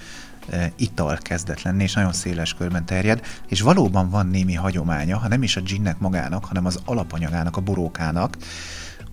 ital 0.77 1.19
kezdett 1.23 1.63
lenni, 1.63 1.83
és 1.83 1.95
nagyon 1.95 2.13
széles 2.13 2.55
körben 2.55 2.87
terjed, 2.87 3.27
és 3.49 3.61
valóban 3.61 4.11
van 4.11 4.27
némi 4.27 4.55
hagyománya, 4.55 5.19
ha 5.19 5.29
nem 5.29 5.43
is 5.43 5.57
a 5.57 5.61
ginnek 5.61 5.99
magának, 5.99 6.45
hanem 6.45 6.67
az 6.67 6.81
alapanyagának, 6.85 7.57
a 7.57 7.61
borókának. 7.61 8.37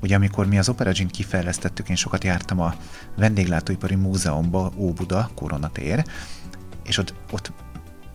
Ugye 0.01 0.15
amikor 0.15 0.47
mi 0.47 0.57
az 0.57 0.69
Opera 0.69 0.91
Gin 0.91 1.07
kifejlesztettük, 1.07 1.89
én 1.89 1.95
sokat 1.95 2.23
jártam 2.23 2.59
a 2.59 2.75
Vendéglátóipari 3.17 3.95
Múzeumba, 3.95 4.71
Óbuda, 4.75 5.29
Koronatér, 5.35 6.03
és 6.83 6.97
ott, 6.97 7.13
ott 7.31 7.51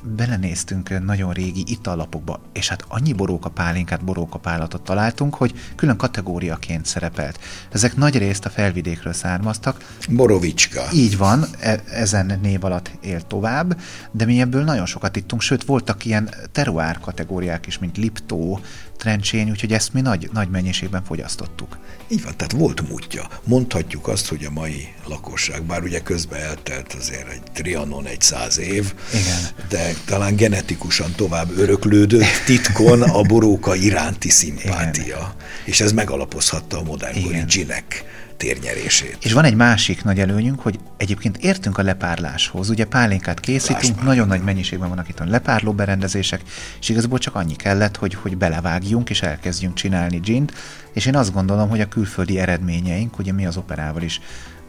belenéztünk 0.05 1.05
nagyon 1.05 1.33
régi 1.33 1.65
italapokba, 1.67 2.41
és 2.53 2.69
hát 2.69 2.85
annyi 2.89 3.13
boróka 3.13 3.49
pálinkát, 3.49 4.05
boróka 4.05 4.39
pálatot 4.39 4.83
találtunk, 4.83 5.35
hogy 5.35 5.55
külön 5.77 5.97
kategóriaként 5.97 6.87
szerepelt. 6.87 7.39
Ezek 7.73 7.97
nagy 7.97 8.19
részt 8.19 8.45
a 8.45 8.51
felvidékről 8.51 9.13
származtak. 9.13 9.97
Borovicska. 10.09 10.83
Így 10.93 11.17
van, 11.17 11.45
e- 11.61 11.83
ezen 11.91 12.39
név 12.43 12.65
alatt 12.65 12.91
élt 13.01 13.27
tovább, 13.27 13.81
de 14.11 14.25
mi 14.25 14.41
ebből 14.41 14.65
nagyon 14.65 14.87
sokat 14.87 15.17
ittunk, 15.17 15.43
sőt 15.43 15.65
voltak 15.65 16.05
ilyen 16.05 16.31
teruár 16.53 16.99
kategóriák 16.99 17.67
is, 17.67 17.79
mint 17.79 17.97
Liptó, 17.97 18.61
Trencsény, 18.97 19.51
úgyhogy 19.51 19.73
ezt 19.73 19.93
mi 19.93 20.01
nagy, 20.01 20.29
nagy 20.33 20.49
mennyiségben 20.49 21.05
fogyasztottuk. 21.05 21.79
Így 22.09 22.23
van, 22.23 22.37
tehát 22.37 22.53
volt 22.53 22.89
múltja. 22.89 23.29
Mondhatjuk 23.45 24.09
azt, 24.09 24.29
hogy 24.29 24.45
a 24.45 24.51
mai 24.51 24.89
lakosság, 25.07 25.63
bár 25.63 25.83
ugye 25.83 26.01
közben 26.01 26.41
eltelt 26.41 26.93
azért 26.93 27.29
egy 27.29 27.43
trianon 27.53 28.07
egy 28.07 28.21
száz 28.21 28.59
év, 28.59 28.95
Igen. 29.13 29.69
de 29.69 29.95
talán 30.05 30.37
genetikusan 30.37 31.13
tovább 31.17 31.59
öröklődött 31.59 32.43
titkon 32.47 33.03
a 33.03 33.23
boróka 33.23 33.75
iránti 33.75 34.31
szimpátia. 34.31 35.05
Igen. 35.05 35.35
És 35.65 35.81
ez 35.81 35.93
megalapozhatta 35.93 36.79
a 36.79 36.83
modernkori 36.83 37.45
ginek 37.47 38.05
térnyerését. 38.37 39.17
És 39.21 39.33
van 39.33 39.45
egy 39.45 39.55
másik 39.55 40.05
nagy 40.05 40.19
előnyünk, 40.19 40.61
hogy 40.61 40.79
egyébként 40.97 41.37
értünk 41.37 41.79
a 41.79 41.83
lepárláshoz. 41.83 42.71
Ugye 42.71 42.85
pálinkát 42.85 43.41
készítünk, 43.41 44.03
nagyon 44.03 44.27
nagy 44.27 44.43
mennyiségben 44.43 44.89
vannak 44.89 45.09
itt 45.09 45.21
a 45.21 45.25
lepárló 45.25 45.73
berendezések, 45.73 46.43
és 46.81 46.89
igazából 46.89 47.19
csak 47.19 47.35
annyi 47.35 47.57
kellett, 47.57 47.97
hogy, 47.97 48.15
hogy 48.15 48.37
belevágjunk 48.37 49.11
és 49.11 49.23
elkezdjünk 49.23 49.75
csinálni 49.75 50.19
gint, 50.19 50.53
és 50.93 51.07
én 51.07 51.17
azt 51.17 51.33
gondolom, 51.33 51.69
hogy 51.69 51.81
a 51.81 51.89
külföldi 51.89 52.39
eredményeink, 52.39 53.19
ugye 53.19 53.33
mi 53.33 53.47
az 53.47 53.57
operával 53.57 54.03
is 54.03 54.21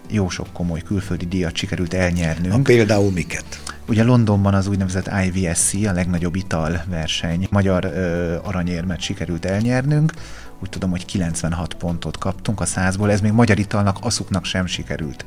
jó 0.10 0.30
sok 0.30 0.47
komoly 0.54 0.82
külföldi 0.82 1.25
díjat 1.25 1.56
sikerült 1.56 1.93
elnyernünk. 1.93 2.54
A 2.54 2.62
például 2.62 3.12
miket? 3.12 3.62
Ugye 3.88 4.04
Londonban 4.04 4.54
az 4.54 4.67
úgynevezett 4.67 5.10
IVSC, 5.25 5.73
a 5.73 5.91
legnagyobb 5.91 6.36
italverseny, 6.36 7.47
magyar 7.51 7.86
ö, 7.86 8.36
aranyérmet 8.43 9.01
sikerült 9.01 9.45
elnyernünk, 9.45 10.13
úgy 10.62 10.70
tudom, 10.70 10.89
hogy 10.89 11.06
96 11.06 11.74
pontot 11.74 12.18
kaptunk 12.18 12.62
a 12.62 12.65
százból, 12.65 13.12
ez 13.12 13.22
még 13.22 13.32
magyar 13.32 13.60
italnak, 13.60 13.98
aszuknak 14.02 14.46
sem 14.46 14.65
sikerült 14.65 15.26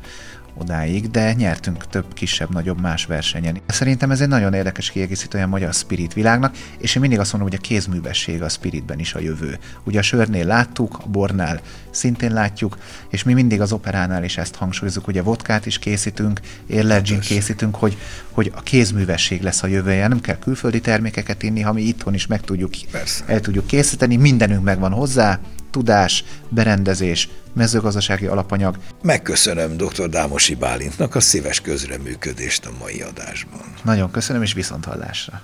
odáig, 0.61 1.11
de 1.11 1.33
nyertünk 1.33 1.87
több 1.87 2.15
kisebb-nagyobb 2.15 2.81
más 2.81 3.07
versenyen. 3.07 3.61
Szerintem 3.67 4.11
ez 4.11 4.21
egy 4.21 4.29
nagyon 4.29 4.55
érdekes 4.55 4.91
kiegészítő 4.91 5.39
a 5.39 5.47
magyar 5.47 5.75
spirit 5.75 6.13
világnak, 6.13 6.57
és 6.79 6.95
én 6.95 7.01
mindig 7.01 7.19
azt 7.19 7.33
mondom, 7.33 7.51
hogy 7.51 7.59
a 7.63 7.67
kézművesség 7.69 8.43
a 8.43 8.49
spiritben 8.49 8.99
is 8.99 9.15
a 9.15 9.21
jövő. 9.21 9.59
Ugye 9.85 9.99
a 9.99 10.03
sörnél 10.03 10.47
láttuk, 10.47 10.99
a 11.05 11.07
bornál 11.07 11.61
szintén 11.91 12.33
látjuk, 12.33 12.79
és 13.11 13.23
mi 13.23 13.33
mindig 13.33 13.61
az 13.61 13.73
operánál 13.73 14.25
is 14.25 14.39
ezt 14.39 14.55
hangsúlyozunk, 14.55 15.05
hogy 15.05 15.19
a 15.19 15.23
vodkát 15.23 15.67
is 15.67 15.79
készítünk, 15.79 16.41
érlergin 16.67 17.21
készítünk, 17.21 17.75
hogy, 17.75 17.97
hogy 18.31 18.53
a 18.55 18.61
kézművesség 18.61 19.43
lesz 19.43 19.63
a 19.63 19.67
jövője. 19.67 20.09
Nem 20.09 20.21
kell 20.21 20.39
külföldi 20.39 20.81
termékeket 20.81 21.43
inni, 21.43 21.61
ha 21.61 21.73
mi 21.73 21.83
itthon 21.83 22.15
is 22.15 22.27
meg 22.27 22.41
tudjuk, 22.41 22.71
Persze. 22.91 23.25
el 23.27 23.41
tudjuk 23.41 23.67
készíteni, 23.67 24.17
mindenünk 24.17 24.65
megvan 24.65 24.93
hozzá, 24.93 25.39
tudás, 25.71 26.25
berendezés, 26.49 27.29
mezőgazdasági 27.53 28.27
alapanyag. 28.27 28.77
Megköszönöm 29.03 29.77
dr. 29.77 30.09
Dámosi 30.09 30.55
Bálintnak 30.55 31.15
a 31.15 31.21
szíves 31.21 31.61
közreműködést 31.61 32.67
a 32.67 32.71
mai 32.81 33.01
adásban. 33.01 33.75
Nagyon 33.83 34.11
köszönöm, 34.11 34.43
és 34.43 34.53
viszont 34.53 34.85
hallásra. 34.85 35.43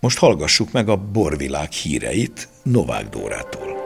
Most 0.00 0.18
hallgassuk 0.18 0.72
meg 0.72 0.88
a 0.88 0.96
borvilág 0.96 1.70
híreit 1.70 2.48
Novák 2.62 3.08
Dórától. 3.08 3.80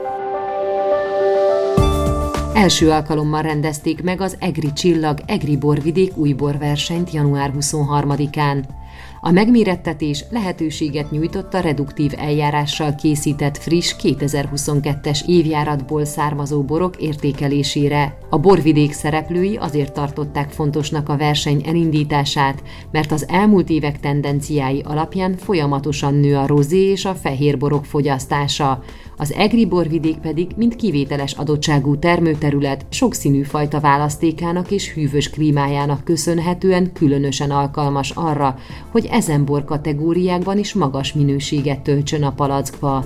Első 2.53 2.89
alkalommal 2.89 3.41
rendezték 3.41 4.01
meg 4.01 4.21
az 4.21 4.35
Egri 4.39 4.73
Csillag 4.73 5.19
Egri 5.25 5.57
Borvidék 5.57 6.17
újbor 6.17 6.57
versenyt 6.57 7.11
január 7.11 7.51
23-án. 7.59 8.63
A 9.27 9.31
megmérettetés 9.31 10.25
lehetőséget 10.29 11.11
nyújtott 11.11 11.53
a 11.53 11.59
reduktív 11.59 12.11
eljárással 12.17 12.95
készített 12.95 13.57
friss 13.57 13.95
2022-es 14.01 15.25
évjáratból 15.27 16.05
származó 16.05 16.61
borok 16.61 16.95
értékelésére. 16.97 18.17
A 18.29 18.39
borvidék 18.39 18.91
szereplői 18.91 19.57
azért 19.57 19.93
tartották 19.93 20.49
fontosnak 20.49 21.09
a 21.09 21.17
verseny 21.17 21.61
elindítását, 21.65 22.63
mert 22.91 23.11
az 23.11 23.25
elmúlt 23.27 23.69
évek 23.69 23.99
tendenciái 23.99 24.81
alapján 24.85 25.35
folyamatosan 25.37 26.13
nő 26.13 26.35
a 26.35 26.47
rozé 26.47 26.89
és 26.91 27.05
a 27.05 27.15
fehér 27.15 27.57
borok 27.57 27.85
fogyasztása, 27.85 28.83
az 29.17 29.33
egri 29.33 29.65
borvidék 29.65 30.17
pedig, 30.17 30.51
mint 30.55 30.75
kivételes 30.75 31.33
adottságú 31.33 31.99
termőterület, 31.99 32.85
sokszínű 32.89 33.41
fajta 33.41 33.79
választékának 33.79 34.71
és 34.71 34.93
hűvös 34.93 35.29
klímájának 35.29 36.03
köszönhetően 36.03 36.91
különösen 36.93 37.51
alkalmas 37.51 38.11
arra, 38.11 38.57
hogy 38.91 39.05
ezen 39.15 39.45
bor 39.45 39.63
kategóriákban 39.63 40.57
is 40.57 40.73
magas 40.73 41.13
minőséget 41.13 41.79
töltsön 41.79 42.23
a 42.23 42.31
palackba. 42.31 43.05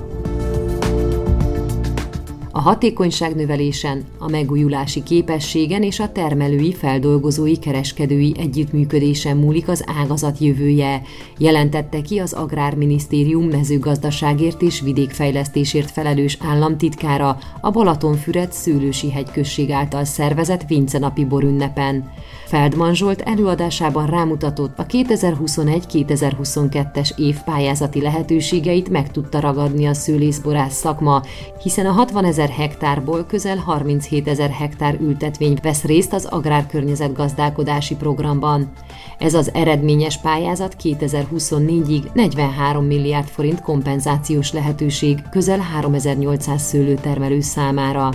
A 2.60 2.62
hatékonyság 2.62 3.36
növelésen, 3.36 4.04
a 4.18 4.30
megújulási 4.30 5.04
képességen 5.04 5.84
és 5.84 6.00
a 6.00 6.12
termelői, 6.12 6.74
feldolgozói, 6.74 7.60
kereskedői 7.60 8.34
együttműködésen 8.38 9.38
múlik 9.38 9.68
az 9.68 9.84
ágazat 10.02 10.40
jövője, 10.40 11.02
jelentette 11.38 12.02
ki 12.02 12.20
az 12.20 12.34
Agrárminisztérium 12.34 13.44
mezőgazdaságért 13.44 14.62
és 14.62 14.82
vidékfejlesztésért 14.82 15.92
felelős 15.92 16.38
államtitkára 16.42 17.38
a 17.62 17.72
Balatonfüred 17.72 18.52
Szőlősi 18.52 19.12
hegyközség 19.12 19.72
által 19.72 20.04
szervezett 20.04 20.68
Vincenapi 20.68 21.26
borünnepen. 21.26 22.12
Feldman 22.50 22.94
Zsolt 22.94 23.22
előadásában 23.22 24.06
rámutatott, 24.06 24.80
a 24.80 24.86
2021-2022-es 24.86 27.20
év 27.20 27.36
pályázati 27.46 28.02
lehetőségeit 28.02 28.90
meg 28.90 29.12
tudta 29.12 29.40
ragadni 29.40 29.86
a 29.86 29.94
szőlészborász 29.94 30.78
szakma, 30.78 31.22
hiszen 31.64 31.86
a 31.86 31.92
60 31.92 32.26
ezer 32.26 32.49
hektárból 32.50 33.26
közel 33.26 33.58
37 33.58 34.28
ezer 34.28 34.50
hektár 34.50 34.98
ültetvény 35.02 35.58
vesz 35.62 35.84
részt 35.84 36.14
az 36.14 36.26
agrárkörnyezet 36.26 37.14
gazdálkodási 37.14 37.96
programban. 37.96 38.72
Ez 39.18 39.34
az 39.34 39.54
eredményes 39.54 40.18
pályázat 40.18 40.76
2024-ig 40.84 42.12
43 42.14 42.86
milliárd 42.86 43.28
forint 43.28 43.62
kompenzációs 43.62 44.54
lehetőség 44.54 45.18
közel 45.32 45.60
3800 45.60 46.62
szőlőtermelő 46.62 47.42
számára. 47.42 48.10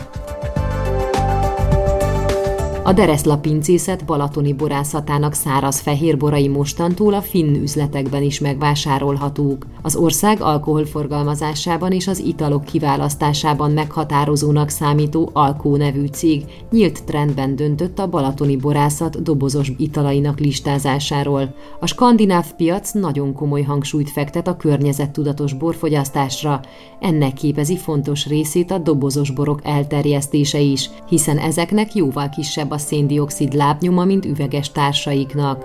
A 2.87 2.93
Dereszla 2.93 3.39
pincészet 3.39 4.05
balatoni 4.05 4.53
borászatának 4.53 5.33
száraz 5.33 5.81
fehérborai 5.81 6.49
mostantól 6.49 7.15
a 7.15 7.21
finn 7.23 7.55
üzletekben 7.55 8.23
is 8.23 8.41
megvásárolhatók. 8.41 9.67
Az 9.83 9.97
ország 9.97 10.41
alkoholforgalmazásában 10.41 11.93
és 11.93 12.07
az 12.07 12.19
italok 12.19 12.65
kiválasztásában 12.65 13.71
meghatározónak 13.71 14.69
számító 14.69 15.31
Alkó 15.33 15.77
nevű 15.77 16.07
cég 16.07 16.45
nyílt 16.71 17.05
trendben 17.05 17.57
döntött 17.57 17.99
a 17.99 18.09
balatoni 18.09 18.57
borászat 18.57 19.23
dobozos 19.23 19.73
italainak 19.77 20.39
listázásáról. 20.39 21.55
A 21.81 21.87
skandináv 21.87 22.53
piac 22.53 22.93
nagyon 22.93 23.33
komoly 23.33 23.63
hangsúlyt 23.63 24.11
fektet 24.11 24.49
a 24.49 24.57
környezettudatos 24.57 25.53
borfogyasztásra. 25.53 26.61
Ennek 27.01 27.33
képezi 27.33 27.77
fontos 27.77 28.27
részét 28.27 28.71
a 28.71 28.79
dobozos 28.79 29.31
borok 29.31 29.61
elterjesztése 29.63 30.59
is, 30.59 30.91
hiszen 31.09 31.39
ezeknek 31.39 31.95
jóval 31.95 32.29
kisebb 32.29 32.73
a 32.75 32.79
széndiokszid 32.79 33.53
lábnyoma, 33.53 34.05
mint 34.05 34.25
üveges 34.25 34.73
társaiknak. 34.73 35.65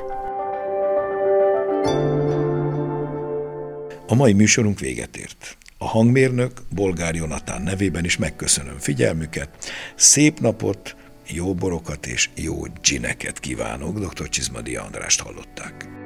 A 4.08 4.16
mai 4.16 4.34
műsorunk 4.34 4.80
véget 4.80 5.18
ért. 5.18 5.58
A 5.78 5.88
hangmérnök 5.88 6.52
Bolgár 6.76 7.16
Jonatán 7.16 7.62
nevében 7.62 8.06
is 8.06 8.18
megköszönöm 8.18 8.78
figyelmüket. 8.78 9.50
Szép 9.96 10.40
napot, 10.40 10.96
jó 11.28 11.54
borokat 11.54 12.06
és 12.06 12.30
jó 12.36 12.56
gineket 12.82 13.40
kívánok. 13.40 14.00
Dr. 14.00 14.30
Csizmadi 14.30 14.76
Andrást 14.76 15.22
hallották. 15.22 15.99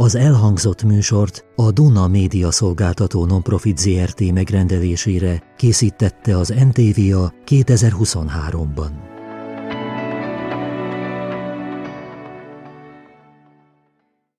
Az 0.00 0.14
elhangzott 0.14 0.82
műsort 0.82 1.44
a 1.56 1.70
Duna 1.70 2.08
Média 2.08 2.50
Szolgáltató 2.50 3.24
Nonprofit 3.24 3.78
ZRT 3.78 4.32
megrendelésére 4.32 5.42
készítette 5.56 6.36
az 6.36 6.48
NTVA 6.48 7.32
2023-ban. 7.46 9.09